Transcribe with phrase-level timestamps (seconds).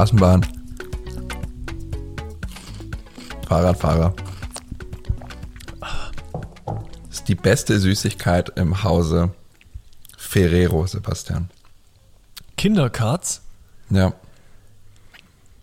[0.00, 0.46] Straßenbahn.
[3.46, 4.14] Fahrradfahrer.
[5.78, 9.34] Das ist die beste Süßigkeit im Hause
[10.16, 11.50] Ferrero, Sebastian.
[12.56, 13.42] Kinderkarts
[13.90, 14.14] Ja.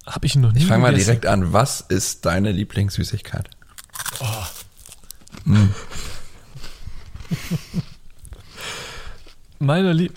[0.05, 1.51] habe ich noch nie Ich fange mal direkt an.
[1.51, 3.49] Was ist deine Lieblingssüßigkeit?
[9.57, 10.13] Meine Lieb...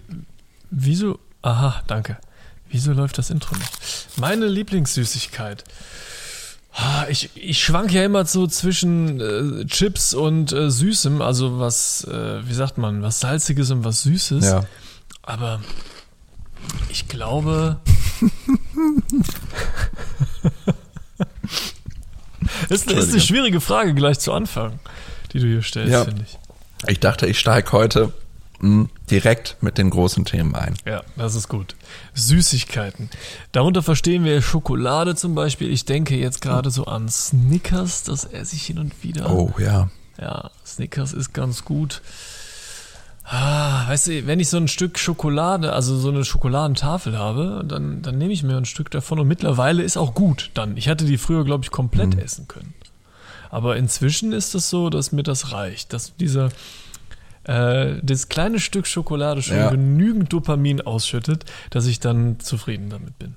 [0.71, 1.19] Wieso...
[1.41, 2.19] Aha, danke.
[2.69, 3.80] Wieso läuft das Intro nicht?
[4.20, 5.65] Meine Lieblingssüßigkeit.
[7.09, 12.46] Ich, ich schwank ja immer so zwischen äh, Chips und äh, Süßem, also was, äh,
[12.46, 14.45] wie sagt man, was Salziges und was Süßes.
[14.45, 14.65] Ja.
[15.23, 15.60] Aber
[16.90, 17.80] ich glaube.
[22.68, 24.79] das ist, eine- ist eine schwierige Frage gleich zu Anfang,
[25.32, 26.05] die du hier stellst, Ja.
[26.05, 26.38] finde ich.
[26.88, 28.12] Ich dachte, ich steige heute
[29.11, 30.75] direkt mit den großen Themen ein.
[30.87, 31.75] Ja, das ist gut.
[32.15, 33.09] Süßigkeiten.
[33.52, 35.71] Darunter verstehen wir Schokolade zum Beispiel.
[35.71, 39.30] Ich denke jetzt gerade so an Snickers, das esse ich hin und wieder.
[39.30, 39.91] Oh ja.
[40.21, 42.02] Ja, Snickers ist ganz gut.
[43.25, 48.02] Ah, weißt du, wenn ich so ein Stück Schokolade, also so eine Schokoladentafel habe, dann,
[48.02, 50.77] dann nehme ich mir ein Stück davon und mittlerweile ist auch gut dann.
[50.77, 52.74] Ich hatte die früher, glaube ich, komplett essen können.
[53.51, 56.51] Aber inzwischen ist es so, dass mir das reicht, dass dieser
[57.45, 59.71] äh, das kleine Stück Schokolade schon Ja.
[59.71, 63.37] genügend Dopamin ausschüttet, dass ich dann zufrieden damit bin.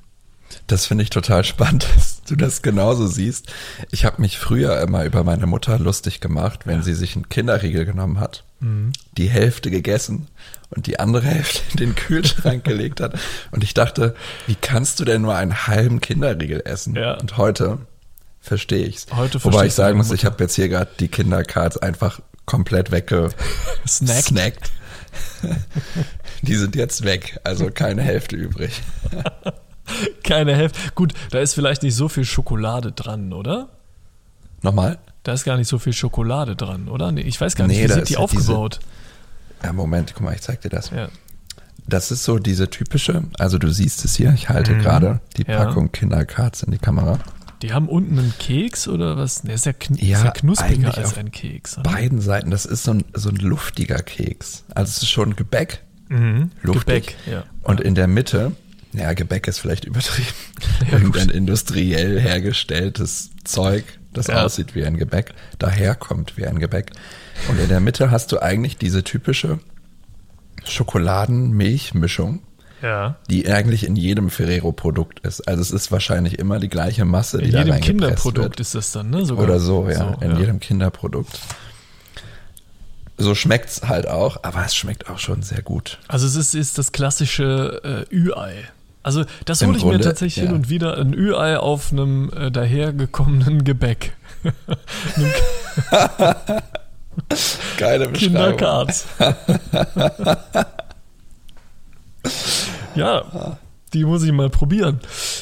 [0.67, 3.51] Das finde ich total spannend, dass du das genauso siehst.
[3.91, 7.85] Ich habe mich früher immer über meine Mutter lustig gemacht, wenn sie sich einen Kinderriegel
[7.85, 8.93] genommen hat, Mhm.
[9.17, 10.27] die Hälfte gegessen
[10.69, 13.17] und die andere Hälfte in den Kühlschrank gelegt hat.
[13.51, 14.15] Und ich dachte,
[14.47, 16.95] wie kannst du denn nur einen halben Kinderriegel essen?
[16.95, 17.15] Ja.
[17.15, 17.79] Und heute
[18.39, 19.07] verstehe ich's.
[19.15, 23.29] Heute Wobei ich sagen muss, ich habe jetzt hier gerade die Kindercards einfach komplett wegge
[23.87, 24.25] Snackt.
[24.25, 24.71] snackt.
[26.41, 28.81] Die sind jetzt weg, also keine Hälfte übrig.
[30.23, 30.79] Keine Hälfte.
[30.95, 33.67] Gut, da ist vielleicht nicht so viel Schokolade dran, oder?
[34.61, 34.97] Nochmal?
[35.23, 37.11] Da ist gar nicht so viel Schokolade dran, oder?
[37.11, 38.79] Nee, ich weiß gar nicht, Nee, wie sind die halt diese- aufgebaut?
[39.61, 40.89] Ja, Moment, guck mal, ich zeig dir das.
[40.91, 41.09] Ja.
[41.85, 45.49] Das ist so diese typische, also du siehst es hier, ich halte gerade die Mhm.
[45.51, 45.65] Ja.
[45.65, 47.19] Packung Kindercards in die Kamera.
[47.63, 49.41] Die haben unten einen Keks oder was?
[49.41, 51.77] Der ist ja, kn Ja, ist ja knuspriger als ein Keks.
[51.77, 51.89] Oder?
[51.89, 54.65] Beiden Seiten, das ist so ein, so ein luftiger Keks.
[54.75, 56.51] Also es ist schon Gebäck, Mhm.
[56.61, 57.07] luftig.
[57.07, 57.43] Gebäck, ja.
[57.63, 58.51] Und in der Mitte,
[58.91, 60.27] ja, Gebäck ist vielleicht übertrieben,
[60.91, 64.43] irgendein industriell hergestelltes Zeug, das Ja.
[64.45, 66.91] aussieht wie ein Gebäck, daherkommt wie ein Gebäck.
[67.47, 69.59] Und in der Mitte hast du eigentlich diese typische
[70.65, 72.41] Schokoladen-Milch-Mischung.
[72.83, 73.15] Ja.
[73.29, 75.47] die eigentlich in jedem Ferrero-Produkt ist.
[75.47, 78.59] Also es ist wahrscheinlich immer die gleiche Masse, die In da jedem reingepresst Kinderprodukt wird.
[78.59, 79.25] ist das dann, ne?
[79.25, 79.45] Sogar.
[79.45, 80.39] Oder so, ja, in ja.
[80.39, 81.39] jedem Kinderprodukt.
[83.17, 85.97] So schmeckt's halt auch, aber es schmeckt auch schon sehr gut.
[86.09, 88.65] Also es ist, ist das klassische äh, Ü-Ei.
[89.01, 90.49] Also das hole ich mir Grunde, tatsächlich ja.
[90.49, 94.11] hin und wieder, ein Ü-Ei auf einem äh, dahergekommenen Gebäck.
[97.77, 98.17] Geile Beschreibung.
[98.17, 99.05] Kinderkarts.
[102.95, 103.57] ja,
[103.93, 104.99] die muss ich mal probieren.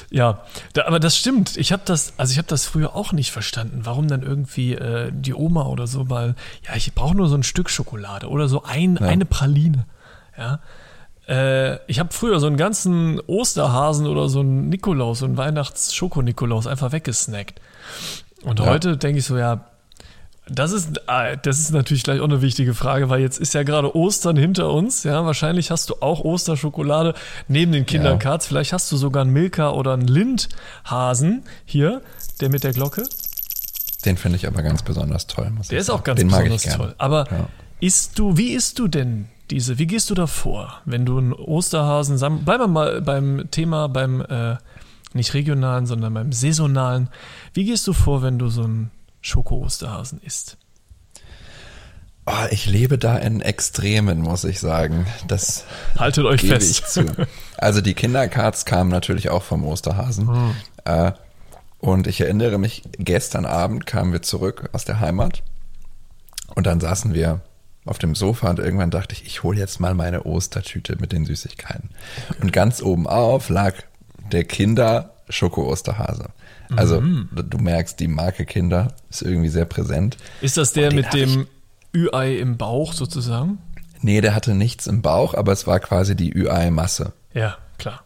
[0.09, 1.55] Ja, da, aber das stimmt.
[1.57, 5.09] Ich habe das, also ich habe das früher auch nicht verstanden, warum dann irgendwie äh,
[5.13, 6.35] die Oma oder so mal,
[6.67, 9.85] ja, ich brauche nur so ein Stück Schokolade oder so ein, eine Praline.
[10.37, 10.59] Ja.
[11.27, 16.67] Äh, ich habe früher so einen ganzen Osterhasen oder so einen Nikolaus, so einen Weihnachts-Schoko-Nikolaus
[16.67, 17.61] einfach weggesnackt.
[18.43, 18.65] Und Ja.
[18.65, 19.65] heute denke ich so, ja,
[20.53, 23.63] das ist, ah, das ist natürlich gleich auch eine wichtige Frage, weil jetzt ist ja
[23.63, 25.03] gerade Ostern hinter uns.
[25.03, 27.13] Ja, wahrscheinlich hast du auch Osterschokolade
[27.47, 28.45] neben den Kinderkarts.
[28.47, 32.01] Vielleicht hast du sogar einen Milka oder einen Lindhasen hier,
[32.39, 33.03] der mit der Glocke.
[34.05, 35.51] Den finde ich aber ganz besonders toll.
[35.69, 36.95] Der ist auch ganz Den mag besonders toll.
[36.97, 37.47] Aber Ja.
[37.79, 41.33] isst du, wie isst du denn diese, wie gehst du da vor, wenn du einen
[41.33, 44.55] Osterhasen, sam- bleiben wir mal beim Thema, beim äh,
[45.13, 47.09] nicht regionalen, sondern beim saisonalen.
[47.53, 48.91] Wie gehst du vor, wenn du so einen
[49.21, 50.57] Schoko-Osterhasen isst?
[52.25, 55.07] Oh, ich lebe da in Extremen, muss ich sagen.
[55.27, 55.65] Das
[55.97, 57.03] Haltet euch fest.
[57.57, 60.27] Also die Kindercards kamen natürlich auch vom Osterhasen.
[60.27, 60.55] Hm.
[60.85, 61.11] Äh,
[61.79, 65.41] und ich erinnere mich, gestern Abend kamen wir zurück aus der Heimat
[66.53, 67.41] und dann saßen wir
[67.85, 71.25] auf dem Sofa und irgendwann dachte ich, ich hole jetzt mal meine Ostertüte mit den
[71.25, 71.89] Süßigkeiten.
[72.39, 73.73] Und ganz oben auf lag
[74.31, 76.29] der Kinder Schoko-Osterhase.
[76.75, 77.29] Also Mhm.
[77.49, 80.17] du merkst, die Marke Kinder ist irgendwie sehr präsent.
[80.41, 81.47] Ist das der mit dem
[81.95, 83.57] Ü-Ei im Bauch sozusagen?
[84.01, 87.13] Nee, der hatte nichts im Bauch, aber es war quasi die Ü-Ei-Masse.
[87.33, 88.03] Ja, klar.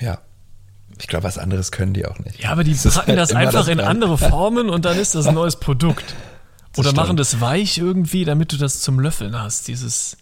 [0.00, 0.18] Ja.
[0.98, 2.40] Ich glaube, was anderes können die auch nicht.
[2.40, 5.14] Ja, aber die ist packen halt das einfach das in andere Formen und dann ist
[5.14, 6.14] das ein neues Produkt.
[6.76, 6.96] Oder stimmt.
[6.96, 10.16] machen das weich irgendwie, damit du das zum Löffeln hast, dieses.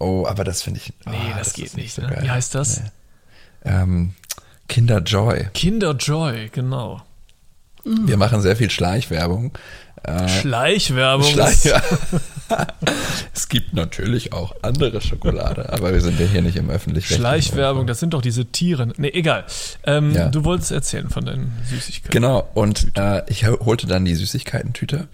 [0.00, 0.92] Oh, aber das finde ich.
[1.06, 1.94] Nee, ah, das, geht nicht.
[1.94, 2.16] so ne?
[2.20, 2.80] Wie heißt das?
[2.80, 2.90] Nee.
[3.64, 4.14] Ähm,
[4.68, 5.48] Kinder Joy.
[5.54, 7.02] Kinder Joy, genau.
[7.84, 9.52] Wir machen sehr viel Schleichwerbung.
[10.04, 11.26] Äh, Schleichwerbung.
[11.26, 11.64] Schleich
[13.34, 17.86] es gibt natürlich auch andere Schokolade, aber wir sind ja hier nicht im öffentlichen Schleichwerbung,
[17.86, 18.92] das sind doch diese Tiere.
[18.96, 19.44] Nee, egal.
[19.84, 20.28] Ähm, Ja.
[20.28, 22.10] Du wolltest erzählen von deinen Süßigkeiten.
[22.10, 25.08] Genau, und äh, ich holte dann die Süßigkeitentüte.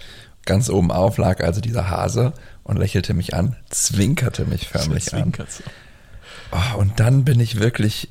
[0.44, 2.32] Ganz oben auf lag also dieser Hase
[2.64, 5.34] und lächelte mich an, zwinkerte mich förmlich an.
[6.50, 8.08] Oh, und dann bin ich wirklich,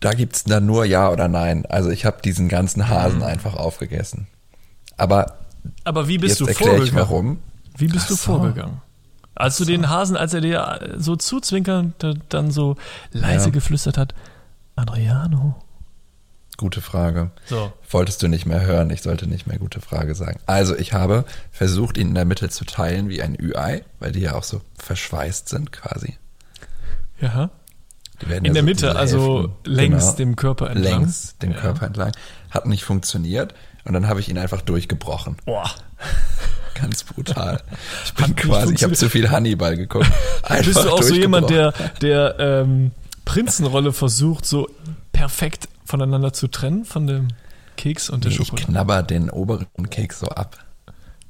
[0.00, 1.66] da gibt's dann nur Ja oder Nein.
[1.66, 4.26] Also ich habe diesen ganzen Hasen einfach aufgegessen.
[4.96, 5.38] Aber
[5.84, 7.08] Aber wie bist jetzt du erkläre ich vorgegangen?
[7.10, 7.38] warum.
[7.76, 8.22] Wie bist Ach du so.
[8.38, 8.80] vorgegangen?
[9.34, 11.94] Als du den Hasen, als er dir äh, so zuzwinkernd
[12.30, 12.76] dann so
[13.12, 13.50] leise Ja.
[13.50, 14.14] geflüstert hat,
[14.76, 15.56] Adriano.
[16.56, 17.30] Gute Frage.
[17.44, 17.70] So.
[17.90, 20.40] Wolltest du nicht mehr hören, ich sollte nicht mehr gute Frage sagen.
[20.46, 24.20] Also ich habe versucht, ihn in der Mitte zu teilen wie ein Ü-Ei, weil die
[24.20, 26.16] ja auch so verschweißt sind quasi.
[27.20, 27.50] Ja.
[28.22, 31.00] In ja der so Mitte, also längs genau, dem Körper entlang.
[31.00, 31.58] Längs dem Ja.
[31.58, 32.12] Körper entlang.
[32.50, 33.54] Hat nicht funktioniert
[33.84, 35.36] und dann habe ich ihn einfach durchgebrochen.
[35.44, 35.70] Boah.
[36.74, 37.62] Ganz brutal.
[38.04, 40.10] Ich bin quasi, ich habe zu viel Hannibal geguckt.
[40.64, 41.72] Bist du auch so jemand, der,
[42.02, 42.90] der ähm,
[43.24, 44.68] Prinzenrolle versucht, so
[45.12, 47.28] perfekt voneinander zu trennen, von dem
[47.78, 48.72] Keks und der Nee, ich Schokolade?
[48.72, 50.58] knabber den oberen Keks so ab.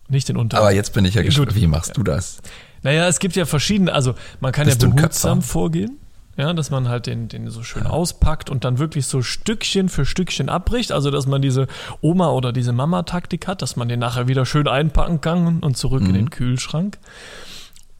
[0.08, 0.60] Nicht den unteren.
[0.62, 1.54] Aber jetzt bin ich ja gespannt.
[1.54, 2.38] Wie machst du das?
[2.82, 5.98] Naja, es gibt ja verschiedene, also man kann Bist ja behutsam vorgehen.
[6.36, 10.04] Ja, dass man halt den, den so schön auspackt und dann wirklich so Stückchen für
[10.04, 10.92] Stückchen abbricht.
[10.92, 11.66] Also, dass man diese
[12.02, 16.02] Oma- oder diese Mama-Taktik hat, dass man den nachher wieder schön einpacken kann und zurück
[16.02, 16.14] in Mhm.
[16.14, 16.98] den Kühlschrank.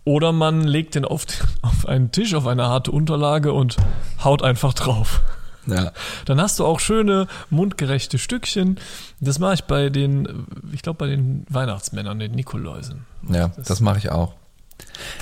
[0.05, 1.25] Oder man legt den auf,
[1.63, 3.77] auf einen Tisch, auf eine harte Unterlage und
[4.23, 5.23] haut einfach drauf.
[5.67, 5.91] Ja.
[6.27, 8.79] Dann hast du auch schöne, mundgerechte Stückchen.
[9.19, 13.05] Das mache ich bei den, ich glaube, bei den Weihnachtsmännern, den Nikoläusen.
[13.29, 14.35] Ja, das mache ich auch.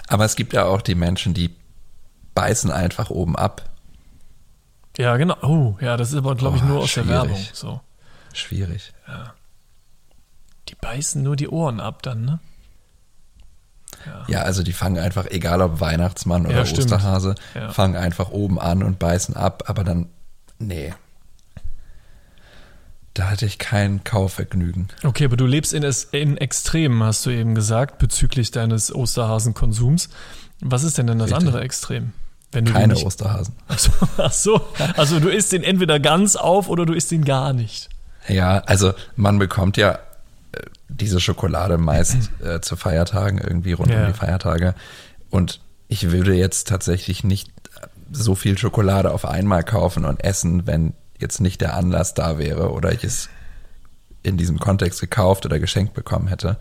[0.08, 1.50] Aber es gibt ja auch die Menschen, die
[2.34, 3.70] beißen einfach oben ab.
[4.96, 5.36] Ja, genau.
[5.42, 7.08] Oh, ja, das ist aber, glaube ich, Oh, nur aus der schwierig.
[7.22, 7.46] Werbung.
[7.52, 7.80] So.
[8.32, 8.92] Schwierig.
[10.68, 12.38] Die beißen nur die Ohren ab dann, ne?
[14.28, 16.72] Ja, also die fangen einfach, egal ob Weihnachtsmann oder Ja.
[16.72, 17.70] Osterhase, Ja.
[17.72, 20.08] fangen einfach oben an und beißen ab, aber dann,
[20.58, 20.92] nee.
[23.14, 24.88] Da hatte ich kein Kaufvergnügen.
[25.04, 30.08] Okay, aber du lebst in, es, in Extremen, hast du eben gesagt, bezüglich deines Osterhasenkonsums.
[30.60, 31.46] Was ist denn denn das Richtig.
[31.46, 32.12] andere Extrem?
[32.62, 33.54] Keine nicht, Osterhasen.
[33.68, 34.60] ach, so, ach so,
[34.96, 37.88] also du isst den entweder ganz auf oder du isst ihn gar nicht.
[38.28, 39.92] Ja, also man bekommt ja
[40.52, 44.02] äh, diese Schokolade meist äh, zu Feiertagen, irgendwie rund Ja.
[44.06, 44.74] um die Feiertage.
[45.30, 47.50] Und ich würde jetzt tatsächlich nicht
[48.12, 52.70] so viel Schokolade auf einmal kaufen und essen, wenn jetzt nicht der Anlass da wäre
[52.70, 53.28] oder ich es
[54.22, 56.56] in diesem Kontext gekauft oder geschenkt bekommen hätte.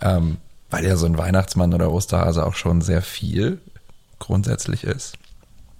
[0.00, 0.38] Ähm,
[0.70, 3.58] weil ja so ein Weihnachtsmann oder Osterhase auch schon sehr viel
[4.20, 5.16] grundsätzlich ist.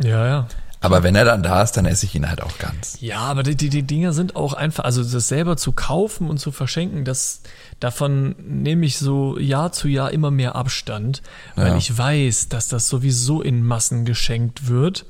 [0.03, 0.49] Ja, ja.
[0.83, 2.97] Aber wenn er dann da ist, dann esse ich ihn halt auch ganz.
[3.03, 6.39] Ja, aber die, die, die Dinger sind auch einfach, also das selber zu kaufen und
[6.39, 7.43] zu verschenken, das
[7.81, 11.21] davon nehme ich so Jahr zu Jahr immer mehr Abstand,
[11.55, 11.77] weil Ja.
[11.77, 15.05] ich weiß, dass das sowieso in Massen geschenkt wird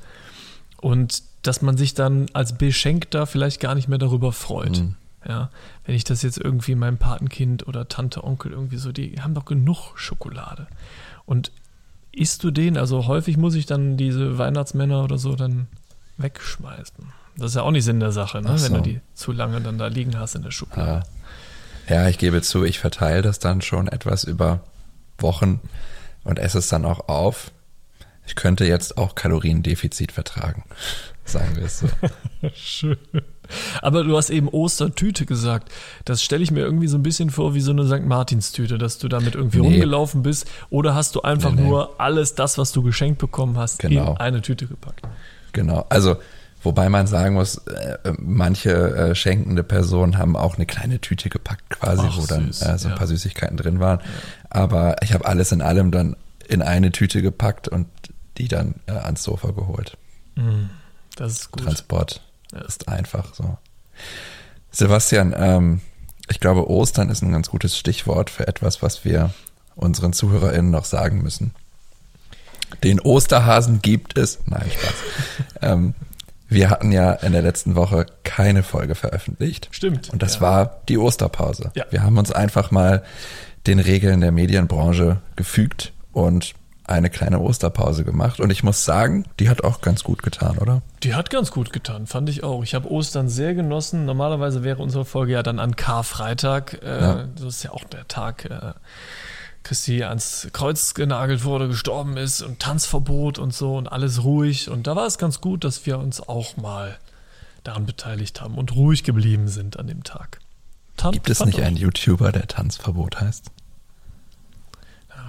[0.81, 4.77] und dass man sich dann als Beschenkter vielleicht gar nicht mehr darüber freut.
[4.79, 4.95] Mhm.
[5.25, 5.51] Ja,
[5.85, 9.45] wenn ich das jetzt irgendwie meinem Patenkind oder Tante, Onkel irgendwie so, die haben doch
[9.45, 10.67] genug Schokolade.
[11.25, 11.51] Und
[12.11, 12.77] isst du den?
[12.77, 15.67] Also häufig muss ich dann diese Weihnachtsmänner oder so dann
[16.17, 17.13] wegschmeißen.
[17.37, 18.57] Das ist ja auch nicht Sinn der Sache, ne?
[18.57, 18.65] So.
[18.65, 21.03] wenn du die zu lange dann da liegen hast in der Schublade.
[21.87, 21.95] Ja.
[21.95, 24.61] ja, ich gebe zu, ich verteile das dann schon etwas über
[25.17, 25.61] Wochen
[26.23, 27.51] und esse es dann auch auf.
[28.25, 30.63] Ich könnte jetzt auch Kaloriendefizit vertragen,
[31.25, 31.87] sagen wir es so.
[32.53, 32.97] Schön.
[33.81, 35.69] Aber du hast eben Ostertüte gesagt.
[36.05, 38.05] Das stelle ich mir irgendwie so ein bisschen vor wie so eine St.
[38.05, 39.67] Martinstüte, dass du damit irgendwie Nee.
[39.67, 40.47] rumgelaufen bist.
[40.69, 41.67] Oder hast du einfach Nee, nee.
[41.69, 44.11] nur alles das, was du geschenkt bekommen hast, Genau.
[44.11, 45.01] in eine Tüte gepackt?
[45.53, 45.85] Genau.
[45.89, 46.17] Also,
[46.63, 51.69] wobei man sagen muss, äh, manche äh, schenkende Personen haben auch eine kleine Tüte gepackt,
[51.69, 52.97] quasi, Ach, wo dann süß, äh, so ein ja.
[52.97, 53.99] paar Süßigkeiten drin waren.
[54.49, 56.15] Aber ich habe alles in allem dann
[56.47, 57.87] in eine Tüte gepackt und
[58.37, 59.97] die dann äh, ans Sofa geholt.
[61.15, 61.63] Das ist gut.
[61.63, 62.21] Transport Ja.
[62.51, 63.57] Ist einfach so.
[64.71, 65.81] Sebastian, ähm,
[66.29, 69.31] ich glaube, Ostern ist ein ganz gutes Stichwort für etwas, was wir
[69.75, 71.53] unseren ZuhörerInnen noch sagen müssen.
[72.83, 74.39] Den Osterhasen gibt es.
[74.45, 74.93] Nein, Spaß.
[75.61, 75.93] ähm,
[76.47, 79.69] wir hatten ja in der letzten Woche keine Folge veröffentlicht.
[79.71, 80.41] Stimmt, Und das ja.
[80.41, 81.71] war die Osterpause.
[81.75, 81.85] Ja.
[81.91, 83.03] Wir haben uns einfach mal
[83.67, 86.53] den Regeln der Medienbranche gefügt und
[86.91, 90.81] eine kleine Osterpause gemacht und ich muss sagen, die hat auch ganz gut getan, oder?
[91.03, 92.63] Die hat ganz gut getan, fand ich auch.
[92.63, 94.05] Ich habe Ostern sehr genossen.
[94.05, 96.81] Normalerweise wäre unsere Folge ja dann an Karfreitag.
[96.83, 97.27] Äh, Ja.
[97.35, 98.73] Das ist ja auch der Tag, äh,
[99.63, 104.69] Christi ans Kreuz genagelt wurde, gestorben ist und Tanzverbot und so und alles ruhig.
[104.69, 106.97] Und da war es ganz gut, dass wir uns auch mal
[107.63, 110.39] daran beteiligt haben und ruhig geblieben sind an dem Tag.
[110.97, 113.51] Tan Gibt es nicht einen YouTuber, der Tanzverbot heißt?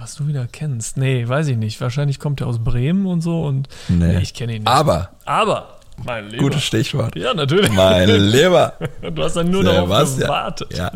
[0.03, 0.97] Was du wieder kennst.
[0.97, 1.79] Nee, weiß ich nicht.
[1.79, 4.17] Wahrscheinlich kommt er aus Bremen und so und Nee.
[4.19, 4.67] ich kenne ihn nicht.
[4.67, 6.43] Aber, Aber, mein Lieber.
[6.43, 7.15] gutes Stichwort.
[7.15, 7.71] Ja, natürlich.
[7.71, 8.73] Mein Lieber.
[9.01, 10.19] Du hast dann nur darauf Sebastian.
[10.27, 10.77] gewartet.
[10.77, 10.91] Ja.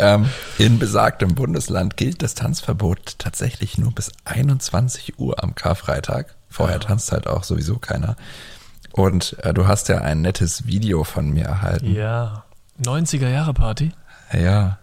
[0.00, 6.34] Ähm, in besagtem Bundesland gilt das Tanzverbot tatsächlich nur bis 21 Uhr am Karfreitag.
[6.48, 8.16] Vorher tanzt halt auch sowieso keiner.
[8.90, 11.94] Und äh, du hast ja ein nettes Video von mir erhalten.
[11.94, 12.42] Ja.
[12.82, 13.92] 90er Jahre Party.
[14.32, 14.78] Ja,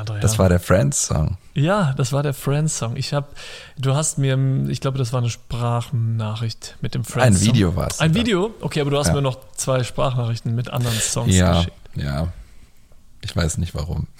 [0.00, 0.20] Adrian.
[0.20, 1.36] das war der Friends-Song.
[1.54, 2.96] ja, das war der Friends Song.
[2.96, 3.26] Ich habe,
[3.78, 4.36] du hast mir,
[4.68, 7.46] ich glaube, das war eine Sprachnachricht mit dem Friends Ein.
[7.46, 8.00] Video war es.
[8.00, 8.14] Ein.
[8.14, 8.54] Video?
[8.60, 9.14] Okay, aber du hast Ja.
[9.14, 11.76] mir noch zwei Sprachnachrichten mit anderen Songs Ja, geschickt.
[11.94, 12.28] ja.
[13.22, 14.06] Ich weiß nicht warum.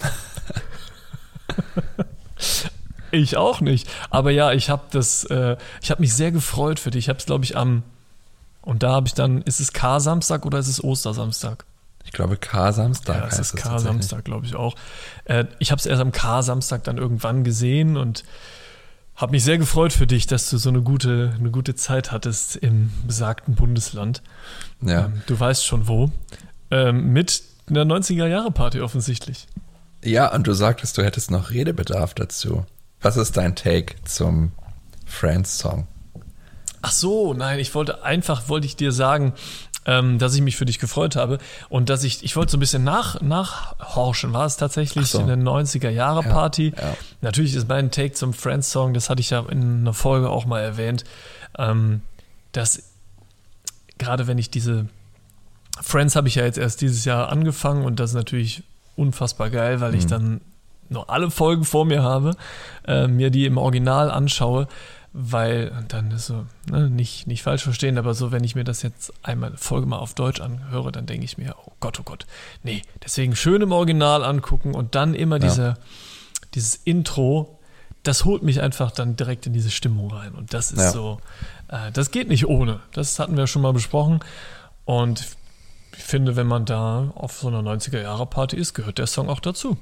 [3.11, 3.89] Ich auch nicht.
[4.09, 7.05] Aber ja, ich habe das, äh, ich habe mich sehr gefreut für dich.
[7.05, 7.83] Ich habe es, glaube ich, am,
[8.61, 11.63] und da habe ich dann, ist es K-Samstag oder ist es Ostersamstag?
[12.07, 13.61] Ich glaube K-Samstag Ja, heißt ist es.
[13.61, 14.75] K-Samstag, glaube ich auch.
[15.25, 18.23] Äh, ich habe es erst am K-Samstag dann irgendwann gesehen und
[19.15, 22.55] habe mich sehr gefreut für dich, dass du so eine gute, eine gute Zeit hattest
[22.55, 24.21] im besagten Bundesland.
[24.81, 25.05] Ja.
[25.05, 26.11] Ähm, du weißt schon wo.
[26.71, 29.47] Ähm, mit einer 90er-Jahre-Party offensichtlich.
[30.03, 32.65] ja, und du sagtest, du hättest noch Redebedarf dazu.
[33.01, 34.53] Was ist dein Take zum
[35.05, 35.87] Friends-Song?
[36.81, 39.33] Ach so, nein, ich wollte einfach, wollte ich dir sagen,
[39.85, 41.37] ähm, dass ich mich für dich gefreut habe
[41.69, 44.33] und dass ich, ich wollte so ein bisschen nach, nachhorchen.
[44.33, 45.19] War es tatsächlich so.
[45.19, 46.73] eine 90er-Jahre-Party?
[46.77, 46.97] Ja, ja.
[47.21, 50.59] Natürlich ist mein Take zum Friends-Song, das hatte ich ja in einer Folge auch mal
[50.59, 51.03] erwähnt,
[51.57, 52.01] ähm,
[52.51, 52.83] dass
[53.97, 54.87] gerade wenn ich diese
[55.81, 58.63] Friends habe ich ja jetzt erst dieses Jahr angefangen und das ist natürlich
[58.95, 60.09] unfassbar geil, weil ich Mhm.
[60.09, 60.41] dann
[60.89, 62.35] noch alle Folgen vor mir habe,
[62.87, 64.67] äh, mir die im Original anschaue,
[65.19, 68.63] weil und dann ist so, ne, nicht, nicht falsch verstehen, aber so, wenn ich mir
[68.63, 72.03] das jetzt einmal Folge mal auf Deutsch anhöre, dann denke ich mir, oh Gott, oh
[72.03, 72.27] Gott,
[72.61, 75.39] nee, deswegen schön im Original angucken und dann immer Ja.
[75.47, 75.73] diese,
[76.53, 77.59] dieses Intro,
[78.03, 80.91] das holt mich einfach dann direkt in diese Stimmung rein und das ist Ja.
[80.91, 81.19] so,
[81.69, 84.19] äh, das geht nicht ohne, das hatten wir schon mal besprochen
[84.85, 85.25] und
[85.97, 89.77] ich finde, wenn man da auf so einer 90er-Jahre-Party ist, gehört der Song auch dazu.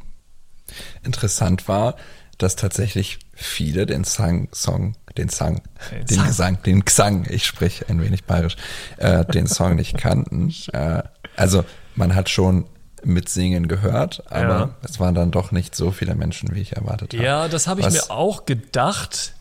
[1.03, 1.95] Interessant war,
[2.37, 5.61] dass tatsächlich viele den Sang, Song, den Sang,
[5.91, 6.27] Den den Sang.
[6.27, 8.55] Gesang, den Gesang, ich sprich ein wenig bayerisch,
[8.97, 10.53] äh, den Song nicht kannten.
[10.73, 11.03] Äh,
[11.37, 11.63] also
[11.95, 12.65] man hat schon
[13.03, 14.69] mitsingen gehört, aber Ja.
[14.83, 17.23] es waren dann doch nicht so viele Menschen, wie ich erwartet habe.
[17.23, 19.33] Ja, das habe ich Was- mir auch gedacht.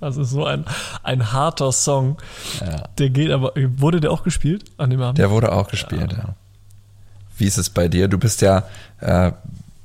[0.01, 0.65] Also so ein,
[1.03, 2.17] ein harter Song.
[2.61, 2.83] Ja.
[2.97, 5.17] Der geht aber, wurde der auch gespielt an dem Abend?
[5.19, 6.35] Der wurde auch gespielt, ja.
[7.37, 8.07] Wie ist es bei dir?
[8.07, 8.63] Du bist ja
[9.01, 9.31] äh,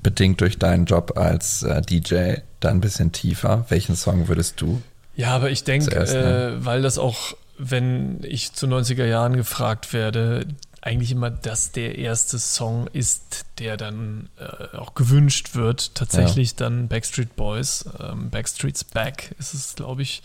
[0.04, 3.64] bedingt durch deinen Job als äh, DJ da ein bisschen tiefer.
[3.68, 4.80] Welchen Song würdest du?
[5.16, 10.46] Ja, aber ich denke, äh, weil das auch, wenn ich zu 90er Jahren gefragt werde,
[10.84, 15.94] eigentlich immer das der erste Song ist, der dann äh, auch gewünscht wird.
[15.94, 20.22] Tatsächlich dann Backstreet Boys, ähm, Backstreet's Back ist es, glaube ich,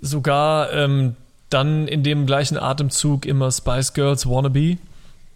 [0.00, 1.16] sogar ähm,
[1.50, 4.78] dann in dem gleichen Atemzug immer Spice Girls Wannabe.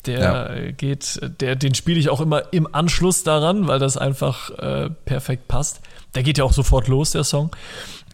[0.06, 0.70] Der Ja.
[0.72, 5.48] geht, der, den spiele ich auch immer im Anschluss daran, weil das einfach äh, perfekt
[5.48, 5.80] passt.
[6.14, 7.50] Der geht ja auch sofort los, der Song.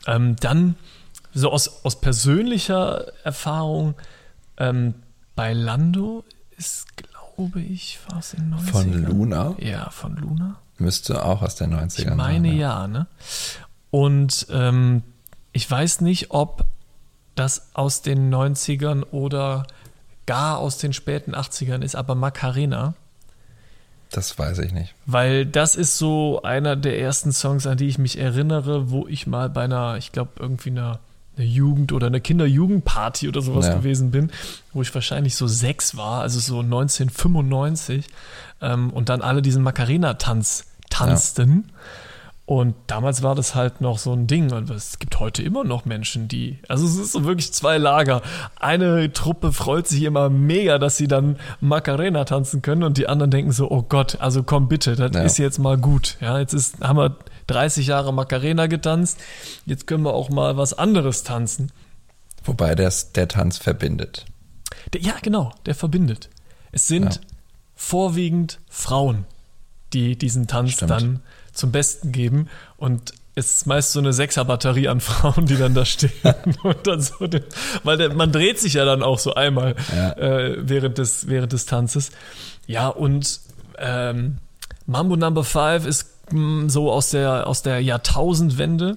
[0.07, 0.77] Ähm, dann,
[1.33, 3.95] so aus, aus persönlicher Erfahrung,
[4.57, 4.95] ähm,
[5.37, 6.25] bei Lando
[6.57, 9.55] ist, glaube ich, war es in 90 Von Luna?
[9.59, 10.57] Ja, von Luna.
[10.79, 13.07] Müsste auch aus den 90ern Ich meine sein, ja, ne?
[13.91, 15.03] Und ähm,
[15.53, 16.65] ich weiß nicht, ob
[17.37, 19.67] das aus den 90ern oder
[20.27, 22.95] gar aus den späten 80ern ist, aber Macarena.
[24.11, 24.95] Das weiß ich nicht.
[25.07, 29.27] Weil das ist so einer der ersten Songs, an die ich mich erinnere, wo ich
[29.27, 31.01] mal bei einer, ich glaube, irgendwie einer,
[31.37, 33.75] einer Jugend- oder einer Kinderjugendparty oder sowas Ja.
[33.75, 34.31] gewesen bin,
[34.73, 38.07] wo ich wahrscheinlich so sechs war, also so 1995,
[38.63, 41.71] ähm, und dann alle diesen Macarena-Tanz tanzten.
[42.47, 44.53] Und damals war das halt noch so ein Ding.
[44.53, 46.59] Und es gibt heute immer noch Menschen, die.
[46.69, 48.21] Also es ist so wirklich zwei Lager.
[48.61, 53.31] Eine Truppe freut sich immer mega, dass sie dann Macarena tanzen können und die anderen
[53.31, 55.23] denken so, oh Gott, also komm bitte, das Ja.
[55.23, 56.19] ist jetzt mal gut.
[56.21, 59.19] Ja, jetzt ist, haben wir 30 Jahre Macarena getanzt,
[59.65, 61.73] jetzt können wir auch mal was anderes tanzen.
[62.45, 64.27] Wobei das, der Tanz verbindet.
[64.93, 66.29] Der, ja, genau, der verbindet.
[66.73, 67.21] Es sind Ja.
[67.75, 69.25] vorwiegend Frauen,
[69.95, 70.91] die diesen Tanz Stimmt.
[70.91, 71.21] dann
[71.55, 72.49] zum Besten geben.
[72.77, 76.13] Und es ist meist so eine Sechser-Batterie an Frauen, die dann da stehen.
[76.63, 77.43] und dann so den,
[77.83, 80.13] weil der, man dreht sich ja dann auch so einmal Ja.
[80.13, 82.11] äh, während, des, während des Tanzes.
[82.67, 83.41] Ja, und
[83.79, 84.39] ähm,
[84.87, 88.97] Mambo Number Five ist mh, so aus der, aus der Jahrtausendwende.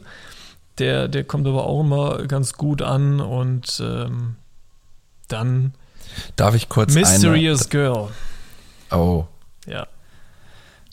[0.78, 4.36] Der, der kommt aber auch immer ganz gut an und ähm,
[5.28, 5.74] dann
[6.36, 8.10] Darf ich kurz Mysterious Girl.
[8.92, 9.26] eine, Oh,
[9.66, 9.88] Ja,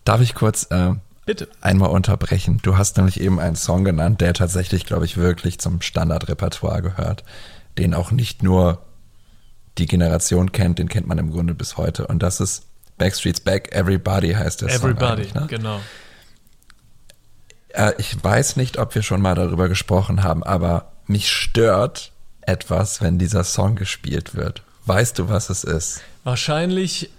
[0.04, 0.94] darf ich kurz äh,
[1.26, 1.48] bitte.
[1.60, 2.60] einmal unterbrechen?
[2.62, 7.24] Du hast nämlich eben einen Song genannt, der tatsächlich, glaube ich, wirklich zum Standardrepertoire gehört,
[7.78, 8.82] den auch nicht nur
[9.78, 12.06] die Generation kennt, den kennt man im Grunde bis heute.
[12.06, 12.64] Und das ist
[12.98, 14.90] Backstreet's Back, Everybody heißt der Song.
[14.90, 15.46] Everybody, Ne?
[15.48, 15.80] genau.
[17.70, 22.12] Äh, ich weiß nicht, ob wir schon mal darüber gesprochen haben, aber mich stört
[22.42, 24.62] etwas, wenn dieser Song gespielt wird.
[24.86, 26.02] Weißt du, was es ist?
[26.24, 27.10] Wahrscheinlich,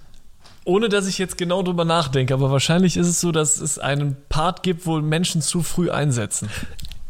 [0.66, 4.18] ohne dass ich jetzt genau drüber nachdenke, aber wahrscheinlich ist es so, dass es einen
[4.30, 6.50] Part gibt, wo Menschen zu früh einsetzen.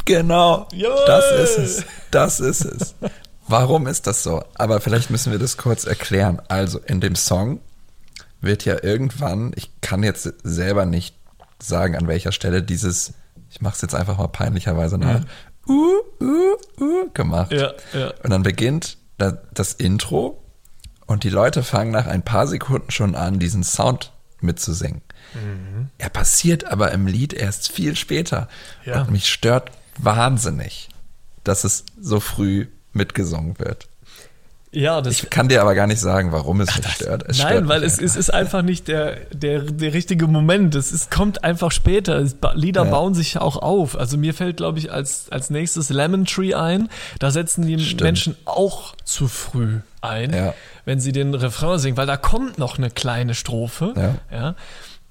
[0.05, 0.67] Genau.
[0.71, 1.03] Jawohl.
[1.07, 1.86] Das ist es.
[2.12, 2.95] Das ist es.
[3.47, 4.43] Warum ist das so?
[4.56, 6.41] Aber vielleicht müssen wir das kurz erklären.
[6.47, 7.60] Also in dem Song
[8.41, 11.15] wird ja irgendwann, ich kann jetzt selber nicht
[11.60, 13.13] sagen, an welcher Stelle dieses,
[13.49, 15.21] ich mache es jetzt einfach mal peinlicherweise nach,
[15.67, 17.51] uh, uh, uh, gemacht.
[17.51, 18.13] Ja, ja.
[18.23, 20.43] Und dann beginnt da- das Intro
[21.08, 25.02] und die Leute fangen nach ein paar Sekunden schon an, diesen Sound mitzusingen.
[25.34, 25.89] Mhm.
[25.98, 28.48] Er passiert aber im Lied erst viel später.
[28.86, 29.02] Ja.
[29.02, 30.89] Und mich stört wahnsinnig,
[31.44, 33.88] dass es so früh mitgesungen wird.
[34.72, 37.24] Ja, das Ich kann dir aber gar nicht sagen, warum es mich stört.
[37.30, 40.76] Es Nein, stört weil es, es ist einfach nicht der, der, der richtige Moment.
[40.76, 42.18] Es ist, kommt einfach später.
[42.18, 42.91] Es, Lieder Ja.
[42.91, 43.98] bauen sich auch auf.
[43.98, 46.89] Also mir fällt, glaube ich, als, als nächstes Lemon Tree ein.
[47.20, 48.02] Da setzen die Stimmt.
[48.02, 50.54] Menschen auch zu früh ein, Ja.
[50.86, 53.93] Wenn sie den Refrain singen, weil da kommt noch eine kleine Strophe.
[53.95, 54.15] Ja.
[54.38, 54.56] Ja.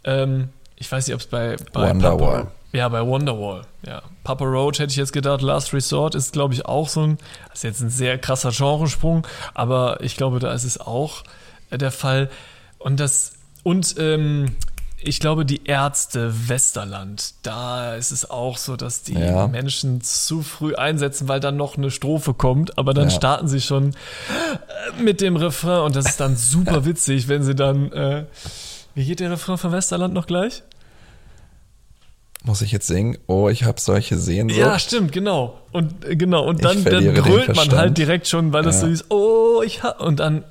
[0.05, 2.45] Ähm, ich weiß nicht, ob es bei, bei Wonderwall.
[2.45, 3.63] Papa, ja, bei Wonderwall.
[3.87, 4.03] Ja.
[4.23, 7.59] Papa Roach hätte ich jetzt gedacht, Last Resort ist, glaube ich, auch so ein, das
[7.59, 11.25] ist jetzt ein sehr krasser Genresprung, aber ich glaube, da ist es auch
[11.71, 12.31] äh, der Fall.
[12.79, 14.57] Und das, und ähm,
[15.07, 19.47] ich glaube, die Ärzte Westerland, da ist es auch so, dass die Ja.
[19.49, 23.11] Menschen zu früh einsetzen, weil dann noch eine Strophe kommt, aber dann Ja.
[23.15, 27.55] starten sie schon äh, mit dem Refrain und das ist dann super witzig, wenn sie
[27.55, 28.25] dann, äh,
[28.95, 30.63] wie geht der Refrain von Westerland noch gleich?
[32.47, 33.17] Muss ich jetzt singen?
[33.27, 34.59] Oh, ich habe solche Sehnsucht.
[34.61, 35.59] Ja, stimmt, genau.
[35.73, 38.81] Und äh, genau, und dann, dann grölt man halt direkt schon, weil das Ja.
[38.83, 40.45] so ist, oh, ich hab, und dann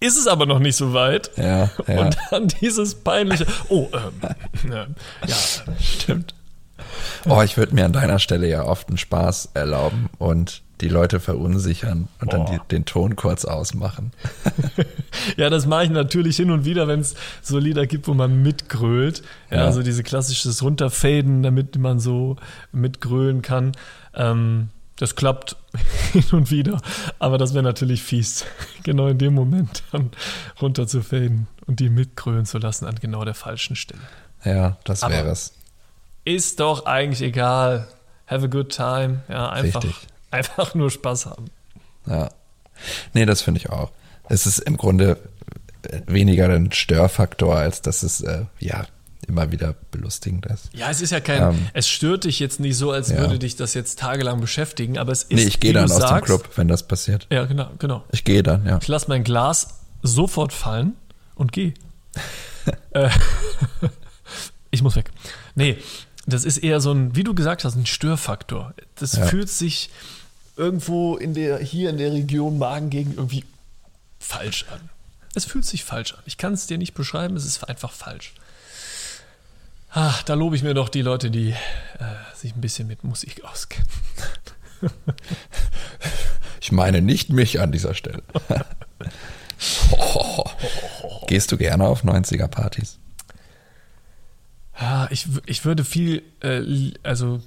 [0.00, 1.30] ist es aber noch nicht so weit.
[1.36, 2.00] Ja, ja.
[2.00, 4.86] Und dann dieses peinliche, oh, ähm, ja,
[5.26, 5.36] ja,
[5.80, 6.34] stimmt.
[7.28, 11.20] Oh, ich würde mir an deiner Stelle ja oft einen Spaß erlauben und die Leute
[11.20, 12.46] verunsichern und dann Oh.
[12.50, 14.12] die, den Ton kurz ausmachen.
[15.36, 18.42] Ja, das mache ich natürlich hin und wieder, wenn es so Lieder gibt, wo man
[18.42, 19.22] mitgrölt.
[19.50, 19.64] Ja, Ja.
[19.66, 22.36] also diese klassisches Runterfaden, damit man so
[22.72, 23.72] mitgrölen kann.
[24.14, 25.56] Ähm, das klappt
[26.12, 26.80] hin und wieder,
[27.18, 28.44] aber das wäre natürlich fies,
[28.82, 30.10] genau in dem Moment dann
[30.60, 34.02] runter zu faden und die mitgrölen zu lassen an genau der falschen Stelle.
[34.44, 35.54] Ja, das wäre es.
[36.24, 37.86] Ist doch eigentlich egal.
[38.26, 39.22] Have a good time.
[39.28, 40.06] Ja, einfach, Richtig.
[40.30, 41.46] einfach nur Spaß haben.
[42.06, 42.30] Ja.
[43.12, 43.90] Nee, das finde ich auch.
[44.28, 45.18] Es ist im Grunde
[45.82, 48.86] äh, weniger ein Störfaktor, als dass es äh, ja
[49.30, 50.68] immer wieder belustigend ist.
[50.74, 53.16] Ja, es ist ja kein, Ähm, es stört dich jetzt nicht so, als ja.
[53.18, 56.00] würde dich das jetzt tagelang beschäftigen, aber es ist, Nee, ich gehe dann aus dem
[56.00, 57.26] sagst, Club, wenn das passiert.
[57.30, 58.04] Ja, genau, genau.
[58.12, 58.78] Ich gehe dann, ja.
[58.82, 60.94] Ich lasse mein Glas sofort fallen
[61.34, 61.72] und gehe.
[62.90, 63.08] äh,
[64.70, 65.10] ich muss weg.
[65.54, 65.78] Nee,
[66.26, 68.74] das ist eher so ein, wie du gesagt hast, ein Störfaktor.
[68.96, 69.26] Das Ja.
[69.26, 69.90] fühlt sich
[70.56, 73.44] irgendwo in der, hier in der Region Magengegend irgendwie
[74.18, 74.90] falsch an.
[75.34, 76.20] Es fühlt sich falsch an.
[76.26, 78.34] Ich kann es dir nicht beschreiben, es ist einfach falsch.
[79.92, 81.54] Ach, da lobe ich mir doch die Leute, die äh,
[82.34, 83.88] sich ein bisschen mit Musik auskennen.
[86.62, 88.22] Ich meine nicht mich an dieser Stelle.
[91.26, 92.98] Gehst du gerne auf 90er-Partys?
[94.78, 97.40] Ja, ich, ich würde viel, äh, also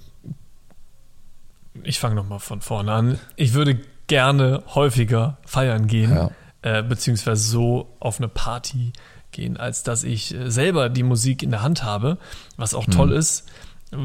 [1.83, 3.19] ich fange nochmal von vorne an.
[3.35, 6.31] Ich würde gerne häufiger feiern gehen, Ja.
[6.63, 8.93] äh, beziehungsweise so auf eine Party
[9.33, 12.17] gehen, als dass ich äh, selber die Musik in der Hand habe,
[12.55, 13.47] was auch toll ist,
[13.91, 13.97] äh,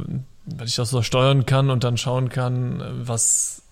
[0.47, 3.63] weil ich das so steuern kann und dann schauen kann, äh, was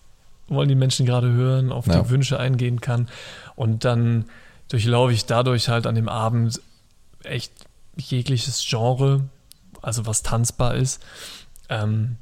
[0.48, 2.00] wollen die Menschen gerade hören, auf Ja.
[2.02, 3.08] die Wünsche eingehen kann
[3.56, 4.26] und dann
[4.68, 6.60] durchlaufe ich dadurch halt an dem Abend
[7.24, 7.52] echt
[7.96, 9.22] jegliches Genre,
[9.82, 11.02] also was tanzbar ist.
[11.68, 12.16] Ähm,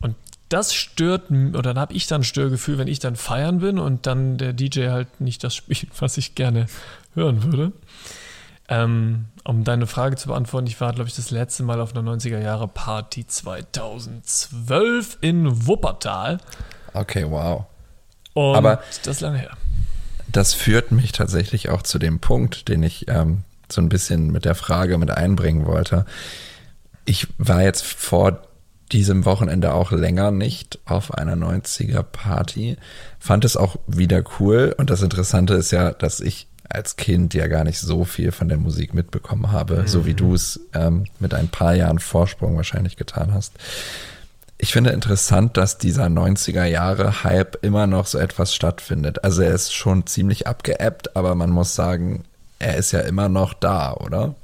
[0.00, 0.14] und
[0.48, 4.06] das stört, oder dann habe ich dann ein Störgefühl, wenn ich dann feiern bin und
[4.06, 6.66] dann der DJ halt nicht das spielt, was ich gerne
[7.14, 7.72] hören würde.
[8.68, 12.08] Ähm, um deine Frage zu beantworten, ich war, glaube ich, das letzte Mal auf einer
[12.10, 16.38] 90er Jahre Party 2012 in Wuppertal.
[16.92, 17.64] Okay, wow.
[18.34, 19.56] Und Aber- das ist lange her.
[20.30, 24.44] Das führt mich tatsächlich auch zu dem Punkt, den ich ähm, so ein bisschen mit
[24.44, 26.04] der Frage mit einbringen wollte.
[27.06, 28.42] Ich war jetzt vor
[28.92, 32.76] diesem Wochenende auch länger nicht auf einer 90er Party,
[33.18, 37.46] fand es auch wieder cool und das Interessante ist ja, dass ich als Kind ja
[37.46, 41.32] gar nicht so viel von der Musik mitbekommen habe, so wie du es ähm, mit
[41.34, 43.54] ein paar Jahren Vorsprung wahrscheinlich getan hast.
[44.58, 49.24] Ich finde interessant, dass dieser 90er Jahre Hype immer noch so etwas stattfindet.
[49.24, 52.24] Also er ist schon ziemlich abgeebbt, aber man muss sagen,
[52.58, 54.34] er ist ja immer noch da, oder?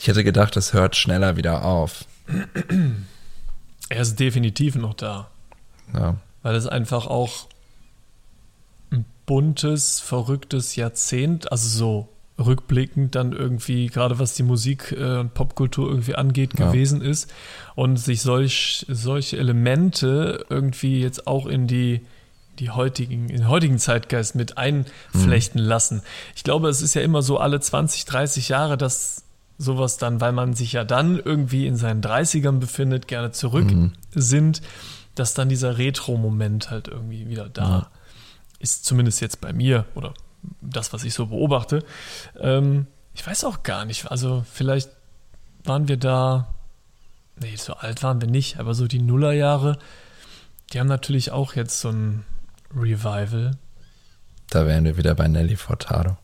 [0.00, 2.06] Ich hätte gedacht, es hört schneller wieder auf.
[3.90, 5.28] Er ist definitiv noch da.
[5.92, 7.48] Ja, weil es einfach auch
[9.30, 12.08] buntes, verrücktes Jahrzehnt, also so
[12.44, 16.66] rückblickend dann irgendwie, gerade was die Musik äh, und Popkultur irgendwie angeht, Ja.
[16.66, 17.30] gewesen ist
[17.76, 22.00] und sich solch, solche Elemente irgendwie jetzt auch in die
[22.58, 26.02] die heutigen, in den heutigen Zeitgeist mit einflechten lassen.
[26.34, 29.22] Ich glaube, es ist ja immer so alle 20, 30 Jahre, dass
[29.56, 33.70] sowas dann, weil man sich ja dann irgendwie in seinen 30ern befindet, gerne zurück
[34.12, 34.60] sind,
[35.14, 37.90] dass dann dieser Retro-Moment halt irgendwie wieder da.
[38.60, 38.84] Ist.
[38.84, 40.14] Zumindest jetzt bei mir oder
[40.60, 41.84] das, was ich so beobachte.
[42.38, 44.10] Ähm, ich weiß auch gar nicht.
[44.10, 44.90] Also vielleicht
[45.64, 46.54] waren wir da,
[47.40, 49.78] nee, so alt waren wir nicht, aber so die Nullerjahre,
[50.72, 52.24] die haben natürlich auch jetzt so ein
[52.74, 53.52] Revival.
[54.50, 56.16] da wären wir wieder bei Nelly Furtado.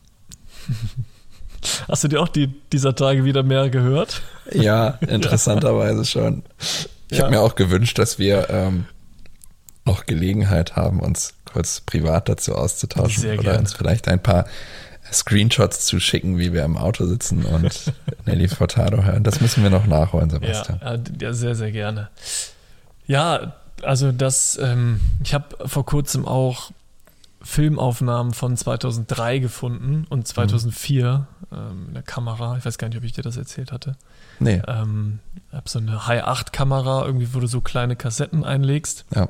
[1.87, 4.21] Hast du dir auch die, dieser Tage wieder mehr gehört?
[4.51, 6.43] Ja, interessanterweise schon.
[7.09, 7.23] Ich Ja.
[7.25, 8.85] habe mir auch gewünscht, dass wir ähm,
[9.87, 13.59] noch Gelegenheit haben, uns kurz privat dazu auszutauschen Sehr oder gerne.
[13.59, 14.45] uns vielleicht ein paar
[15.11, 17.93] Screenshots zu schicken, wie wir im Auto sitzen und
[18.25, 19.23] Nelly Furtado hören.
[19.23, 20.81] Das müssen wir noch nachholen, Ja, Sebastian.
[20.81, 22.09] äh, ja, sehr, sehr gerne.
[23.07, 26.71] Ja, also das, ähm, ich habe vor kurzem auch
[27.41, 32.57] Filmaufnahmen von 2003 gefunden und 2004 ähm, eine Kamera.
[32.57, 33.95] Ich weiß gar nicht, ob ich dir das erzählt hatte.
[34.39, 35.19] Nee, Ähm,
[35.49, 39.05] ich habe so eine High-8-Kamera, irgendwie, wo du so kleine Kassetten einlegst.
[39.15, 39.29] ja.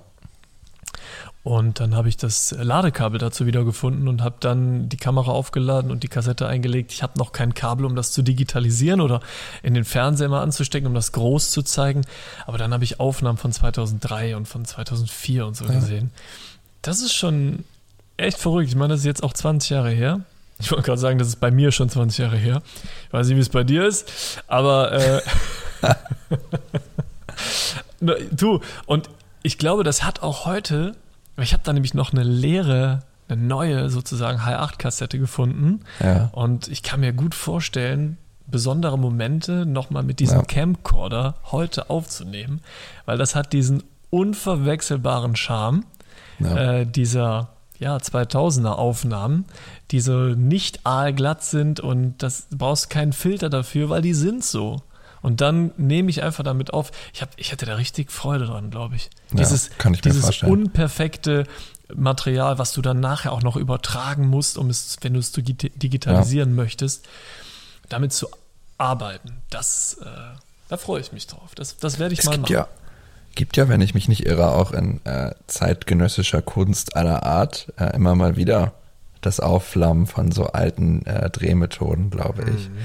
[1.44, 5.92] Und dann habe ich das Ladekabel dazu wieder gefunden und habe dann die Kamera aufgeladen
[5.92, 6.92] und die Kassette eingelegt.
[6.92, 9.22] Ich habe noch kein Kabel, um das zu digitalisieren oder
[9.64, 12.02] in den Fernseher mal anzustecken, um das groß zu zeigen.
[12.46, 15.72] Aber dann habe ich Aufnahmen von 2003 und von 2004 und so Ja.
[15.72, 16.12] gesehen.
[16.82, 17.64] Das ist schon
[18.18, 18.68] echt verrückt.
[18.70, 20.22] Ich meine, das ist jetzt auch 20 Jahre her.
[20.60, 22.62] Ich wollte gerade sagen, das ist bei mir schon 20 Jahre her.
[23.08, 25.22] Ich weiß nicht, wie es bei dir ist, aber äh,
[28.32, 29.10] du, und
[29.44, 30.96] ich glaube, das hat auch heute,
[31.44, 35.82] ich habe da nämlich noch eine leere, eine neue sozusagen H8-Kassette gefunden.
[36.00, 36.30] Ja.
[36.34, 40.46] Und ich kann mir gut vorstellen, besondere Momente nochmal mit diesem Ja.
[40.46, 42.62] Camcorder heute aufzunehmen,
[43.06, 45.84] weil das hat diesen unverwechselbaren Charme
[46.40, 46.56] Ja.
[46.80, 49.46] äh, dieser ja, 2000er Aufnahmen,
[49.92, 54.82] die so nicht aalglatt sind und das brauchst keinen Filter dafür, weil die sind so.
[55.22, 56.92] Und dann nehme ich einfach damit auf.
[57.14, 59.10] Ich, hab, ich hätte da richtig Freude dran, glaube ich.
[59.32, 60.52] Ja, Dieses, kann ich mir dieses vorstellen.
[60.52, 61.46] unperfekte
[61.96, 65.72] Material, was du dann nachher auch noch übertragen musst, um es, wenn du es digi-
[65.78, 67.08] digitalisieren möchtest,
[67.90, 68.28] damit zu
[68.78, 69.38] arbeiten.
[69.50, 70.06] Das, äh,
[70.70, 71.56] da freue ich mich drauf.
[71.56, 72.54] Das, das werde ich Es mal gibt machen.
[72.54, 72.68] ja,
[73.36, 77.96] gibt ja, wenn ich mich nicht irre, auch in äh, zeitgenössischer Kunst aller Art äh,
[77.96, 78.74] immer mal wieder
[79.22, 82.70] das Aufflammen von so alten äh, Drehmethoden, glaube ich.
[82.70, 82.78] Mhm.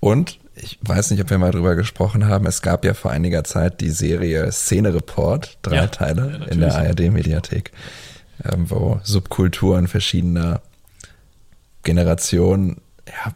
[0.00, 3.44] Und ich weiß nicht, ob wir mal drüber gesprochen haben, es gab ja vor einiger
[3.44, 6.74] Zeit die Serie Szene Report, drei Ja, Teile ja, in der.
[6.74, 7.72] ARD-Mediathek,
[8.44, 10.60] ähm, wo Subkulturen verschiedener
[11.82, 13.32] Generationen ja,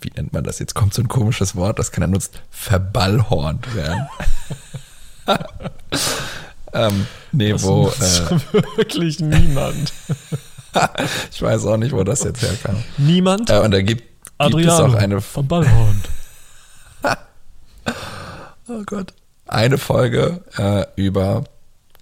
[0.00, 0.74] wie nennt man das jetzt?
[0.74, 4.08] Kommt so ein komisches Wort, das keiner nutzt, verballhornt werden.
[6.72, 7.92] ähm, nee, Das wo, äh,
[8.76, 9.92] wirklich niemand.
[11.32, 12.82] ich weiß auch nicht, wo das jetzt herkam.
[12.96, 13.50] Niemand?
[13.50, 14.04] Äh, und da gibt,
[14.48, 16.02] gibt es auch eine, vom Ballhorn.
[18.68, 19.12] oh Gott,
[19.46, 21.44] eine Folge äh, über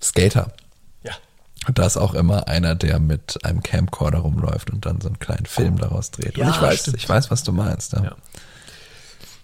[0.03, 0.53] Skater.
[1.03, 1.13] Ja.
[1.67, 5.19] Und da ist auch immer einer, der mit einem Camcorder rumläuft und dann so einen
[5.19, 6.37] kleinen Film daraus dreht.
[6.39, 6.97] und Ja, ich weiß, stimmt.
[6.99, 7.93] ich weiß, was du meinst.
[7.95, 8.05] Ja.
[8.05, 8.17] Ja.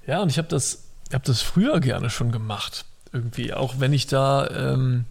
[0.07, 2.85] Ja, und ich habe das, ich hab das früher gerne schon gemacht.
[3.13, 5.07] Irgendwie, auch wenn ich da ähm,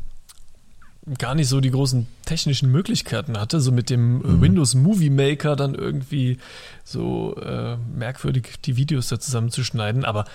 [1.18, 5.56] gar nicht so die großen technischen Möglichkeiten hatte, so mit dem äh, Windows Movie Maker
[5.56, 6.38] dann irgendwie
[6.84, 10.06] so äh, merkwürdig die Videos da zusammenzuschneiden.
[10.06, 10.26] Aber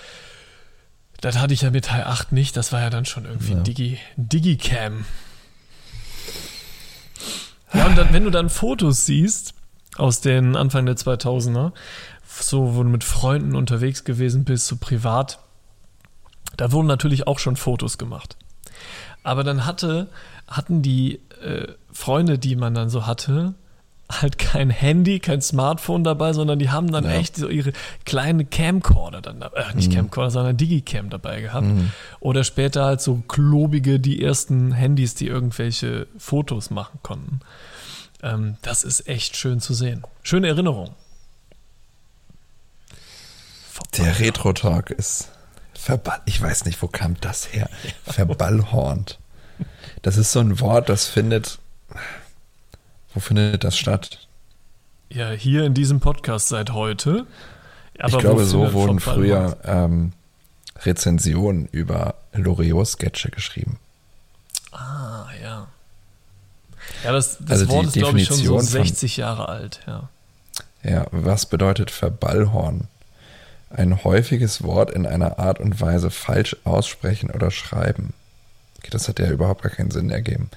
[1.21, 2.55] das hatte ich ja mit Teil 8 nicht.
[2.55, 3.59] Das war ja dann schon irgendwie Ja.
[3.59, 5.05] Digi, Digicam.
[7.73, 9.53] Ja, und dann, wenn du dann Fotos siehst
[9.95, 11.71] aus den Anfang der 2000er,
[12.27, 15.39] so wo du mit Freunden unterwegs gewesen bist, so privat,
[16.57, 18.37] da wurden natürlich auch schon Fotos gemacht.
[19.23, 20.07] Aber dann hatte,
[20.47, 23.53] hatten die äh, Freunde, die man dann so hatte,
[24.11, 27.11] halt kein Handy, kein Smartphone dabei, sondern die haben dann Ja.
[27.11, 27.73] echt so ihre
[28.05, 31.67] kleine Camcorder dann, äh, nicht Camcorder, sondern Digicam dabei gehabt.
[32.19, 37.41] Oder später halt so klobige, die ersten Handys, die irgendwelche Fotos machen konnten.
[38.23, 40.03] Ähm, das ist echt schön zu sehen.
[40.23, 40.89] Schöne Erinnerung.
[43.97, 45.29] Der Retro-Talk ist
[45.79, 46.21] verball.
[46.25, 47.69] Ich weiß nicht, wo kam das her?
[48.05, 49.19] Verballhornt.
[50.01, 51.59] Das ist so ein Wort, das findet.
[53.13, 54.27] Wo findet das statt?
[55.09, 57.25] Ja, hier in diesem Podcast seit heute.
[57.97, 60.13] Aber ich glaube, so wurden früher ähm,
[60.83, 63.79] Rezensionen über Loriot-Sketche geschrieben.
[64.71, 65.67] Ah, ja.
[67.03, 69.81] Ja, das, das Also Wort ist, glaube ich, schon so Definition von- 60 Jahre alt,
[69.87, 70.09] ja.
[70.83, 72.87] Ja, was bedeutet Verballhorn?
[73.69, 78.13] Ein häufiges Wort in einer Art und Weise falsch aussprechen oder schreiben.
[78.79, 80.49] Okay, das hat ja überhaupt gar keinen Sinn ergeben.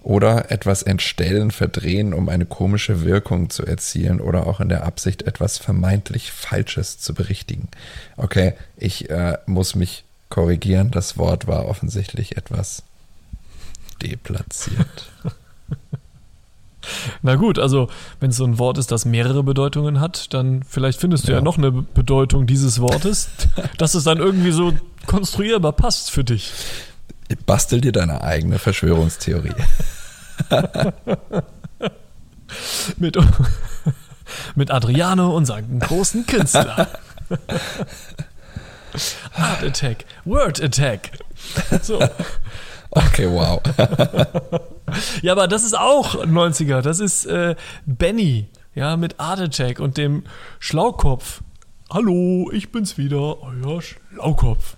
[0.00, 5.22] Oder etwas entstellen, verdrehen, um eine komische Wirkung zu erzielen oder auch in der Absicht,
[5.22, 7.68] etwas vermeintlich Falsches zu berichtigen.
[8.16, 10.90] Okay, ich äh, muss mich korrigieren.
[10.90, 12.82] Das Wort war offensichtlich etwas
[14.02, 15.10] deplatziert.
[17.22, 17.88] Na gut, also
[18.20, 21.38] wenn es so ein Wort ist, das mehrere Bedeutungen hat, dann vielleicht findest du ja,
[21.38, 21.44] Ja.
[21.44, 23.28] noch eine Bedeutung dieses Wortes,
[23.78, 24.72] dass es dann irgendwie so
[25.06, 26.52] konstruierbar passt für dich.
[27.46, 29.54] Bastel dir deine eigene Verschwörungstheorie.
[32.98, 33.16] Mit,
[34.54, 36.88] mit Adriano, unserem großen Künstler.
[39.34, 41.10] Art Attack, Word Attack.
[41.82, 42.00] So.
[42.90, 43.60] Okay, wow.
[45.22, 46.80] Ja, aber das ist auch 90er.
[46.80, 47.54] Das ist äh,
[47.86, 50.24] Benny, ja, mit Art Attack und dem
[50.58, 51.40] Schlaukopf.
[51.90, 54.76] Hallo, ich bin's wieder, euer Schlaukopf.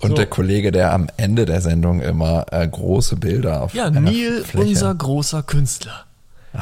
[0.00, 0.14] Und So.
[0.16, 4.68] der Kollege, der am Ende der Sendung immer äh, große Bilder auf Ja, Neil, Fläche.
[4.68, 6.04] unser großer Künstler.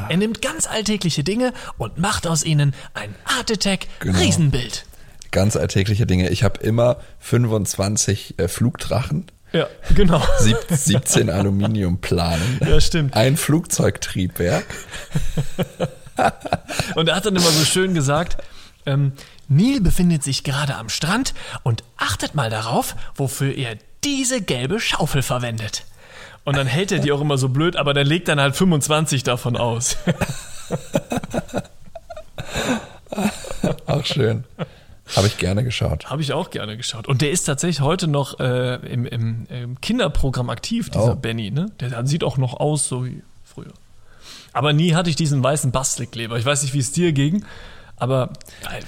[0.09, 4.18] Er nimmt ganz alltägliche Dinge und macht aus ihnen ein Art Attack Genau.
[4.20, 4.85] Riesenbild.
[5.33, 6.29] ganz alltägliche Dinge.
[6.29, 10.22] Ich habe immer 25 äh, Flugdrachen, Ja, genau.
[10.38, 13.14] sieb, 17 Aluminiumplanen, Ja, stimmt.
[13.16, 14.64] ein Flugzeugtriebwerk.
[16.94, 18.36] Und er hat dann immer so schön gesagt,
[18.86, 19.12] ähm,
[19.48, 21.34] Neil befindet sich gerade am Strand
[21.64, 25.84] und achtet mal darauf, wofür er diese gelbe Schaufel verwendet.
[26.44, 29.22] Und dann hält er die auch immer so blöd, aber dann legt dann halt 25
[29.24, 29.96] davon aus.
[33.86, 34.44] Auch schön.
[35.16, 36.09] Habe ich gerne geschaut.
[36.11, 37.09] Habe ich auch gerne geschaut.
[37.09, 41.16] Und der ist tatsächlich heute noch äh, im, im, im Kinderprogramm aktiv, dieser Oh.
[41.16, 41.51] Benny.
[41.51, 41.66] Ne?
[41.81, 43.73] Der sieht auch noch aus, so wie früher.
[44.53, 46.37] Aber nie hatte ich diesen weißen Bastelkleber.
[46.38, 47.44] Ich weiß nicht, wie es dir ging,
[47.96, 48.31] aber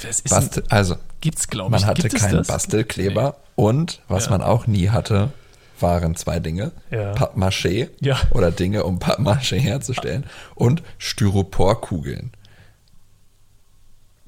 [0.03, 1.81] es ist Bastel, also, gibt's glaube ich.
[1.83, 2.45] man hatte keinen?
[2.45, 4.31] Bastelkleber und was Ja.
[4.33, 5.31] man auch nie hatte,
[5.81, 6.73] waren zwei Dinge.
[6.91, 7.13] Ja.
[7.13, 8.19] Pappmaché Ja.
[8.31, 12.31] oder Dinge, um Pappmaché herzustellen und Styroporkugeln.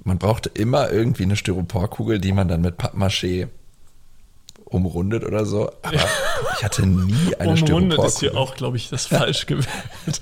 [0.05, 3.49] Man brauchte immer irgendwie eine Styroporkugel, die man dann mit Pappmaché
[4.67, 5.71] umrundet oder so.
[5.83, 5.97] Aber
[6.59, 8.31] ich hatte nie eine Umrundet ist Styroporkugel.
[8.31, 10.21] hier auch, glaube ich, das falsch gewählt.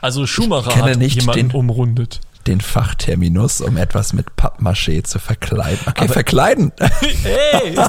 [0.00, 2.20] also Schumacher hat nicht jemanden den- umrundet.
[2.46, 5.80] Den Fachterminus, um etwas mit Pappmaché zu verkleiden.
[5.86, 6.72] Okay, Aber- verkleiden.
[7.22, 7.76] Hey!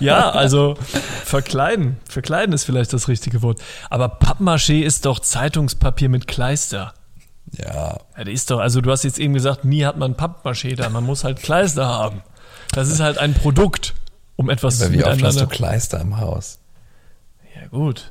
[0.00, 0.76] ja, also
[1.24, 1.96] verkleiden.
[2.08, 3.60] Verkleiden ist vielleicht das richtige Wort.
[3.90, 6.94] Aber Pappmaché ist doch Zeitungspapier mit Kleister.
[7.52, 10.74] Ja, Ja, das ist doch, also du hast jetzt eben gesagt, nie hat man Pappmaché
[10.76, 12.22] da, man muss halt Kleister haben.
[12.72, 13.94] Das ist halt ein Produkt,
[14.36, 15.46] um etwas aber wie oft hast du.
[15.46, 16.58] Kleister im Haus?
[17.54, 18.10] Ja, gut.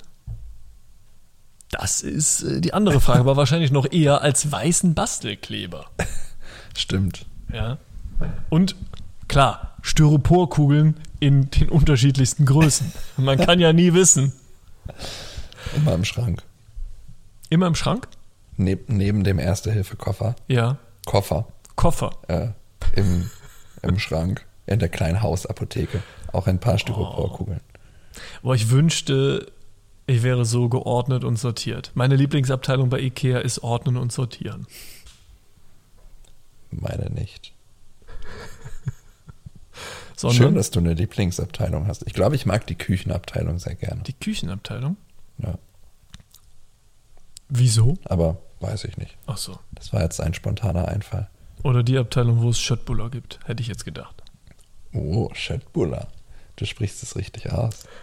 [1.72, 5.86] Das ist äh, die andere Frage, aber wahrscheinlich noch eher als weißen Bastelkleber.
[6.78, 7.26] Stimmt.
[7.52, 7.78] Ja.
[8.50, 8.76] Und
[9.28, 12.92] klar, Styroporkugeln in den unterschiedlichsten Größen.
[13.18, 14.34] Man kann ja nie wissen.
[15.76, 16.44] Immer im Schrank.
[17.50, 18.08] Immer im Schrank?
[18.58, 20.36] Neb, neben dem Erste-Hilfe-Koffer.
[20.48, 20.78] Ja.
[21.06, 21.48] Koffer.
[21.76, 22.12] Koffer.
[22.28, 22.50] Äh,
[22.96, 23.30] im,
[23.82, 24.46] Im Schrank.
[24.66, 26.02] In der kleinen Hausapotheke.
[26.32, 27.62] Auch ein paar Styroporkugeln.
[28.42, 29.52] Boah, ich wünschte,
[30.08, 31.92] ich wäre so geordnet und sortiert.
[31.94, 34.68] Meine Lieblingsabteilung bei Ikea ist Ordnen und Sortieren.
[36.72, 37.55] Meine nicht.
[40.16, 42.04] Sondern Schön, dass du eine Lieblingsabteilung hast.
[42.08, 44.02] Ich glaube, ich mag die Küchenabteilung sehr gerne.
[44.04, 44.98] die Küchenabteilung.
[45.40, 45.58] Ja,
[47.50, 47.98] Wieso?
[48.06, 49.18] aber weiß ich nicht.
[49.28, 49.60] Ach so.
[49.74, 51.30] Das war jetzt ein spontaner Einfall.
[51.64, 54.24] Oder die Abteilung, wo es Schöttbuller gibt, hätte ich jetzt gedacht.
[54.94, 56.08] Oh, Schöttbuller.
[56.56, 57.84] Du sprichst es richtig aus.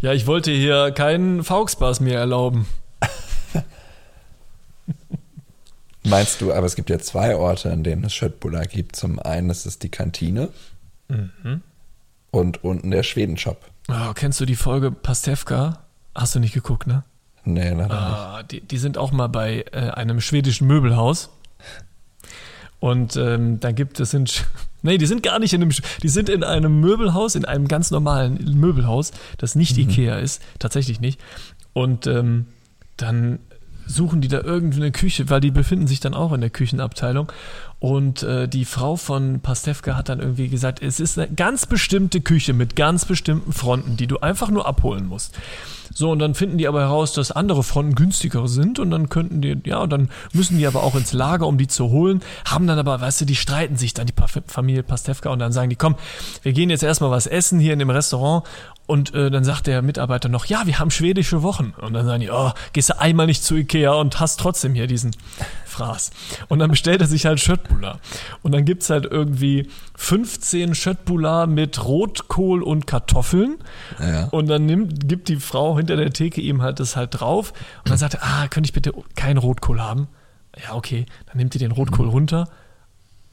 [0.00, 2.68] Ja, ich wollte hier keinen Fauxpass mehr erlauben.
[6.04, 8.94] Meinst du, aber es gibt ja zwei Orte, an denen es Schöttbuller gibt.
[8.94, 10.50] Zum einen ist es die Kantine
[12.30, 13.64] und unten der Schwedenshop.
[13.88, 15.80] Oh, kennst du die Folge Pastewka?
[16.14, 17.04] Hast du nicht geguckt, ne?
[17.44, 17.92] Nee, leider nicht.
[17.92, 21.30] Ah, die, die sind auch mal bei äh, einem schwedischen Möbelhaus.
[22.80, 24.46] Und ähm, da gibt es sind
[24.82, 27.90] Nee, die sind gar nicht in einem die sind in einem Möbelhaus, in einem ganz
[27.90, 31.20] normalen Möbelhaus, das nicht Ikea ist, tatsächlich nicht.
[31.72, 32.46] Und ähm,
[32.96, 33.40] dann
[33.88, 37.32] suchen die da irgendwie eine Küche, weil die befinden sich dann auch in der Küchenabteilung.
[37.80, 42.20] Und äh, die Frau von Pastewka hat dann irgendwie gesagt, es ist eine ganz bestimmte
[42.20, 45.38] Küche mit ganz bestimmten Fronten, die du einfach nur abholen musst.
[45.94, 49.40] So, und dann finden die aber heraus, dass andere Fronten günstiger sind und dann könnten
[49.40, 52.66] die, ja, und dann müssen die aber auch ins Lager, um die zu holen, haben
[52.66, 54.14] dann aber, weißt du, die streiten sich dann, die
[54.46, 55.96] Familie Pastewka, und dann sagen die, komm,
[56.42, 58.44] wir gehen jetzt erstmal was essen hier in dem Restaurant
[58.88, 61.74] und äh, dann sagt der Mitarbeiter noch, ja, wir haben schwedische Wochen.
[61.78, 64.86] Und dann sagen die, oh, gehst du einmal nicht zu Ikea und hast trotzdem hier
[64.86, 65.14] diesen
[65.66, 66.10] Fraß.
[66.48, 68.00] Und dann bestellt er sich halt Schöttbullar.
[68.42, 73.58] Und dann gibt's halt irgendwie 15 Schöttbullar mit Rotkohl und Kartoffeln.
[74.00, 74.28] Ja.
[74.28, 77.52] Und dann nimmt, gibt die Frau hinter der Theke ihm halt das halt drauf.
[77.80, 80.08] Und dann sagt er, ah, könnte ich bitte keinen Rotkohl haben?
[80.64, 81.04] Ja, okay.
[81.26, 82.48] Dann nimmt die den Rotkohl runter.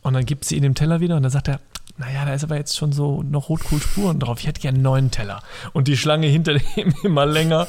[0.02, 1.62] Und dann gibt sie ihn dem Teller wieder und dann sagt er,
[1.98, 4.40] naja, da ist aber jetzt schon so noch Rotkohlspuren drauf.
[4.40, 5.42] Ich hätte gerne einen neuen Teller.
[5.72, 7.68] Und die Schlange hinter dem immer länger.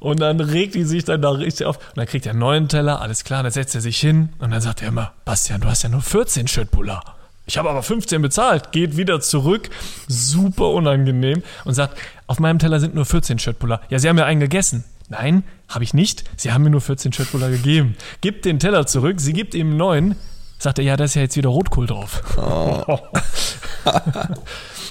[0.00, 1.76] Und dann regt die sich dann da richtig auf.
[1.76, 4.50] Und dann kriegt er einen neuen Teller, alles klar, dann setzt er sich hin und
[4.50, 7.16] dann sagt er immer, Bastian, du hast ja nur 14 Schöttbullar.
[7.46, 9.70] Ich habe aber 15 bezahlt, geht wieder zurück,
[10.08, 13.80] super unangenehm und sagt, auf meinem Teller sind nur 14 Schöttbullar.
[13.90, 14.84] Ja, Sie haben ja einen gegessen.
[15.08, 16.24] Nein, habe ich nicht.
[16.36, 17.96] Sie haben mir nur 14 Schöttbullar gegeben.
[18.20, 20.16] Gibt den Teller zurück, sie gibt ihm einen neuen.
[20.60, 22.22] Sagt er, ja, da ist ja jetzt wieder Rotkohl drauf.
[22.36, 22.98] Oh,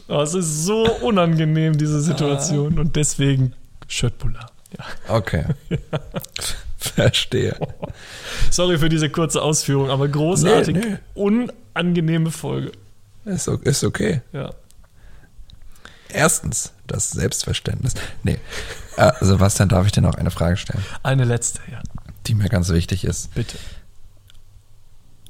[0.24, 2.80] es ist so unangenehm, diese Situation.
[2.80, 3.54] Und deswegen
[3.88, 4.50] Schöttbullar.
[4.76, 5.16] Ja.
[5.16, 5.46] Okay.
[6.78, 7.56] Verstehe.
[8.50, 10.76] Sorry für diese kurze Ausführung, aber großartig.
[10.76, 12.72] Nee, Unangenehme Folge.
[13.26, 14.22] Ist, ist okay.
[14.34, 14.50] Ja.
[16.12, 17.94] Erstens, das Selbstverständnis.
[18.24, 18.40] Nee.
[18.98, 21.84] Äh, Sebastian, darf ich dir noch eine Frage stellen, Eine letzte, ja.
[22.26, 23.36] die mir ganz wichtig ist?
[23.36, 23.60] Bitte.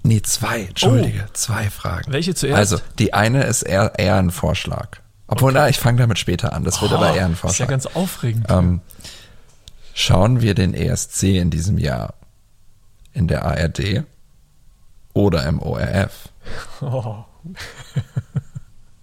[0.04, 2.12] Nee, zwei, entschuldige, zwei Fragen.
[2.12, 2.58] Welche zuerst?
[2.58, 5.00] Also, die eine ist eher, eher ein Vorschlag.
[5.28, 6.64] Obwohl, na, ich fange damit später an.
[6.64, 7.68] Das wird aber eher ein Oh, ist ja Vorschlag.
[7.68, 8.46] ganz aufregend.
[8.50, 8.82] ähm,
[9.94, 12.14] schauen wir den ESC in diesem Jahr
[13.14, 14.04] in der ARD
[15.14, 16.30] oder im ORF?
[16.82, 17.24] Oh.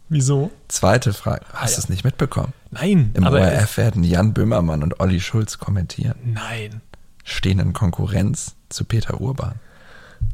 [0.08, 0.50] Wieso?
[0.68, 1.44] Zweite Frage.
[1.52, 1.74] Hast Ah, ja.
[1.74, 2.52] du es nicht mitbekommen?
[2.70, 6.16] Nein, Im ORF werden Jan Böhmermann und Olli Schulz kommentieren.
[6.24, 6.80] nein.
[7.28, 9.56] Stehen in Konkurrenz zu Peter Urban.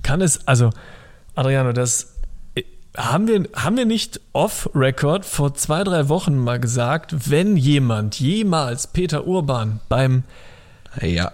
[0.03, 0.71] Kann es, also,
[1.35, 2.15] Adriano, das
[2.55, 2.63] äh,
[2.97, 8.87] haben wir, haben wir nicht off-Record vor zwei, drei Wochen mal gesagt, wenn jemand jemals
[8.87, 10.25] Peter Urban beim,
[11.01, 11.33] Ja,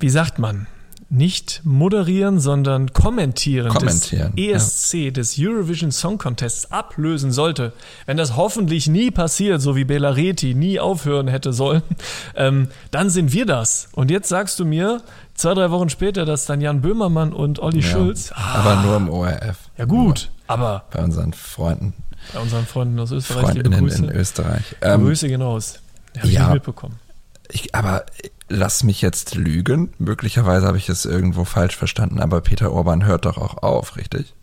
[0.00, 0.66] wie sagt man,
[1.10, 7.72] nicht moderieren, sondern kommentieren, Kommentieren, des ESC, des Eurovision Song Contests ablösen sollte,
[8.06, 11.82] wenn das hoffentlich nie passiert, so wie Bela Reti nie aufhören hätte sollen,
[12.36, 13.88] ähm, dann sind wir das.
[13.92, 15.02] Und jetzt sagst du mir,
[15.40, 17.86] zwei, drei Wochen später, dass dann Jan Böhmermann und Olli ja.
[17.86, 19.58] Schulz, ah, aber nur im ORF.
[19.76, 21.94] ja gut, aber Bei unseren Freunden,
[22.32, 24.76] bei unseren Freunden aus Österreich, Freundinnen Grüße, in Österreich.
[24.82, 25.80] Ähm, Grüße gehen raus.
[26.16, 26.44] Hab ich ja.
[26.44, 26.98] nicht mitbekommen.
[27.50, 28.04] ich, aber
[28.48, 29.92] lass mich jetzt lügen.
[29.98, 34.34] Möglicherweise habe ich es irgendwo falsch verstanden, aber Peter Urban hört doch auch auf, richtig?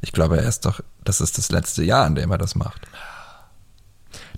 [0.00, 2.82] Ich glaube, er ist doch, das ist das letzte Jahr, in dem er das macht.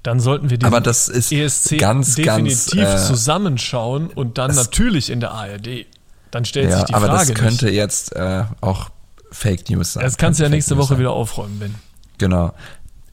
[0.02, 4.54] Dann sollten wir diesen Aber das ist ESC ganz, definitiv ganz, äh, zusammenschauen und dann
[4.54, 5.86] natürlich in der ARD.
[6.30, 7.74] Dann stellt Ja, sich die aber Frage das könnte nicht.
[7.74, 8.90] jetzt äh, auch
[9.30, 10.04] Fake News sein.
[10.04, 10.98] Das kannst du ja Könnte nächste Fake News Woche sein.
[11.00, 11.74] wieder aufräumen, Ben.
[12.18, 12.52] Genau.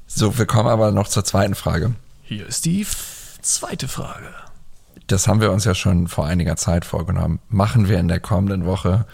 [0.07, 1.93] So, wir kommen aber noch zur zweiten Frage.
[2.23, 2.85] Hier ist die
[3.41, 4.27] zweite Frage.
[5.07, 7.39] das haben wir uns ja schon vor einiger Zeit vorgenommen.
[7.49, 9.05] Machen wir in der kommenden Woche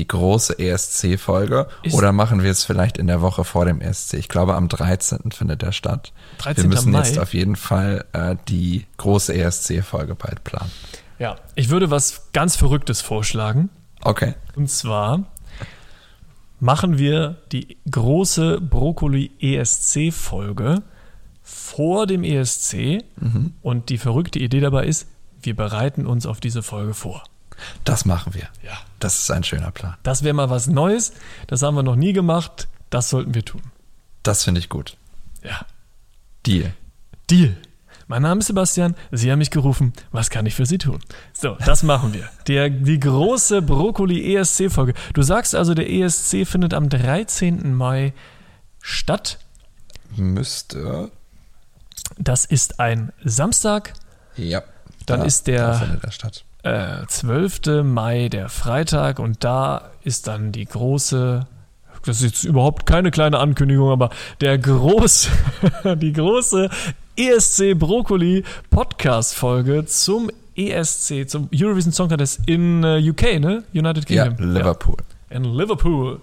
[0.00, 4.14] die große ESC-Folge oder machen wir es vielleicht in der Woche vor dem ESC?
[4.14, 5.30] Ich glaube, am 13.
[5.30, 6.14] findet der statt.
[6.38, 6.64] 13.
[6.64, 7.02] Wir müssen Mai?
[7.02, 10.70] jetzt auf jeden Fall äh, die große ESC-Folge bald planen.
[11.18, 13.68] Ja, ich würde was ganz Verrücktes vorschlagen.
[14.00, 14.32] Okay.
[14.56, 15.24] Und zwar
[16.60, 20.82] machen wir die große Brokkoli-ESC-Folge
[21.42, 23.04] vor dem ESC.
[23.60, 25.08] Und die verrückte Idee dabei ist,
[25.42, 27.22] wir bereiten uns auf diese Folge vor.
[27.84, 28.48] Das machen wir.
[28.62, 28.76] Ja.
[28.98, 29.96] Das ist ein schöner Plan.
[30.02, 31.12] Das wäre mal was Neues.
[31.46, 32.68] Das haben wir noch nie gemacht.
[32.90, 33.62] Das sollten wir tun.
[34.22, 34.96] Das finde ich gut.
[35.42, 35.60] Ja.
[36.46, 36.72] Deal.
[37.30, 37.56] Deal.
[38.08, 40.98] Mein Name ist Sebastian, Sie haben mich gerufen, was kann ich für Sie tun?
[41.32, 42.28] So, das machen wir.
[42.48, 44.94] Der, die große Brokkoli-ESC-Folge.
[45.14, 47.72] Du sagst also, der ESC findet am 13.
[47.72, 48.12] Mai
[48.82, 49.38] statt.
[50.16, 51.12] Müsste.
[52.18, 53.92] Das ist ein Samstag,
[54.36, 54.62] Ja.
[55.06, 56.44] Dann da, ist der- Da findet er statt.
[56.62, 57.82] Äh, 12.
[57.84, 61.46] Mai, der Freitag, und da ist dann die große,
[62.04, 65.30] das ist jetzt überhaupt keine kleine Ankündigung, aber der große,
[65.96, 66.68] die große
[67.16, 73.64] ESC Brokkoli Podcast Folge zum ESC, zum Eurovision Song Contest in äh, UK, ne?
[73.72, 74.52] United Ja, Kingdom.
[74.54, 74.96] Liverpool.
[75.30, 76.20] Ja, in Liverpool.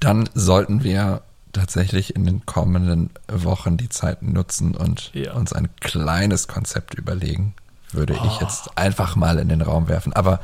[0.00, 1.22] Dann sollten wir
[1.52, 5.32] tatsächlich in den kommenden Wochen die Zeit nutzen und Ja.
[5.34, 7.54] uns ein kleines Konzept überlegen,
[7.92, 8.26] würde Oh.
[8.26, 10.12] ich jetzt einfach mal in den Raum werfen.
[10.12, 10.40] Aber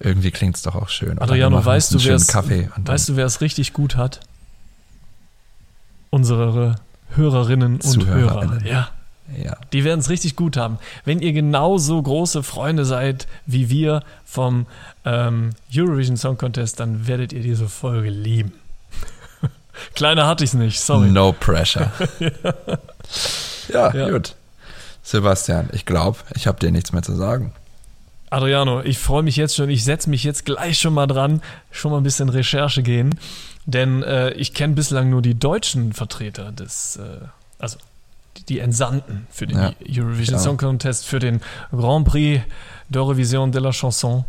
[0.00, 1.18] irgendwie klingt es doch auch schön.
[1.18, 3.96] Adriano, weißt du, uns einen wer schönen es, Kaffee weißt du, wer es richtig gut
[3.96, 4.20] hat?
[6.10, 6.76] Unsere
[7.14, 8.62] Hörerinnen und Zuhörerinnen.
[8.62, 8.66] Hörer.
[8.66, 8.88] Ja.
[9.36, 9.56] ja.
[9.72, 10.78] Die werden es richtig gut haben.
[11.04, 14.66] Wenn ihr genauso große Freunde seid wie wir vom
[15.04, 18.52] ähm, Eurovision Song Contest, dann werdet ihr diese Folge lieben.
[19.94, 21.08] Kleiner hatte ich es nicht, sorry.
[21.10, 21.90] No pressure.
[23.72, 23.94] ja.
[23.94, 24.10] Ja.
[24.10, 24.34] gut.
[25.04, 27.52] Sebastian, ich glaube, ich habe dir nichts mehr zu sagen.
[28.30, 31.40] Adriano, ich freue mich jetzt schon, ich setze mich jetzt gleich schon mal dran,
[31.70, 33.14] schon mal ein bisschen Recherche gehen,
[33.66, 37.20] denn äh, ich kenne bislang nur die deutschen Vertreter des, äh,
[37.58, 37.78] also
[38.48, 40.40] die, Entsandten für den Ja, Eurovision.
[40.40, 41.40] Song Contest, für den
[41.70, 42.42] Grand Prix
[42.90, 44.24] d'Eurovision de la Chanson.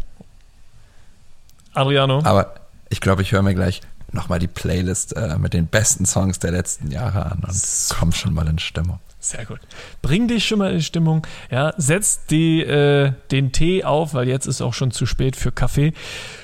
[1.73, 2.53] Adriano, Aber
[2.89, 6.51] ich glaube, ich höre mir gleich nochmal die Playlist äh, mit den besten Songs der
[6.51, 7.99] letzten Jahre an und Super.
[7.99, 8.99] komm schon mal in Stimmung.
[9.26, 9.59] Sehr gut.
[10.03, 11.26] Bring dich schon mal in Stimmung.
[11.49, 15.51] Ja, setz die, äh, den Tee auf, weil jetzt ist auch schon zu spät für
[15.51, 15.93] Kaffee.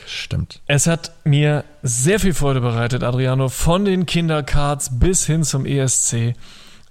[0.07, 0.61] Stimmt.
[0.65, 6.34] Es hat mir sehr viel Freude bereitet, Adriano, von den Kindercards bis hin zum ESC.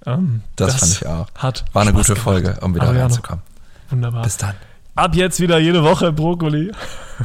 [0.06, 1.26] Ähm, Das, fand ich auch.
[1.34, 2.22] Hat War eine Spaß gute gemacht.
[2.24, 3.42] Folge, um wieder Adriano, reinzukommen.
[3.90, 4.22] Wunderbar.
[4.22, 4.54] Bis dann.
[4.94, 6.70] Ab jetzt wieder jede Woche Brokkoli.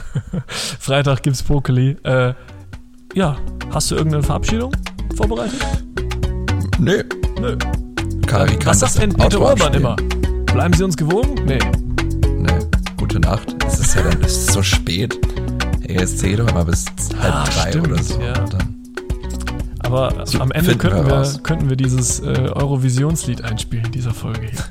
[0.47, 1.97] Freitag gibt's Brokkoli.
[2.03, 2.33] Äh,
[3.13, 3.37] ja,
[3.71, 4.75] hast du irgendeine Verabschiedung
[5.15, 5.61] vorbereitet?
[6.79, 7.03] Nö.
[7.39, 7.55] Nö.
[8.25, 9.73] Kann Was sagt das denn Peter abspielen.
[9.75, 9.95] immer?
[10.53, 11.35] Bleiben Sie uns gewogen?
[11.45, 11.59] Nee.
[12.37, 12.59] Nee.
[12.97, 13.55] Gute Nacht.
[13.67, 15.17] Es ist ja dann es ist so spät.
[15.87, 16.85] ESC doch immer bis
[17.21, 18.19] halb Ah, drei stimmt, oder so.
[18.21, 18.33] ja.
[19.79, 21.39] Aber So, am Ende wir könnten wir, raus.
[21.43, 24.63] könnten wir dieses äh, Eurovisionslied einspielen in dieser Folge hier.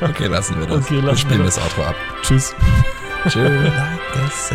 [0.00, 0.84] okay, lassen wir das.
[0.84, 1.94] Okay, lassen wir spielen wir das Auto ab.
[2.22, 2.54] Tschüss.
[3.28, 4.52] Tschüss.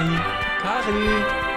[0.00, 0.16] Kari.
[0.62, 1.49] Kari.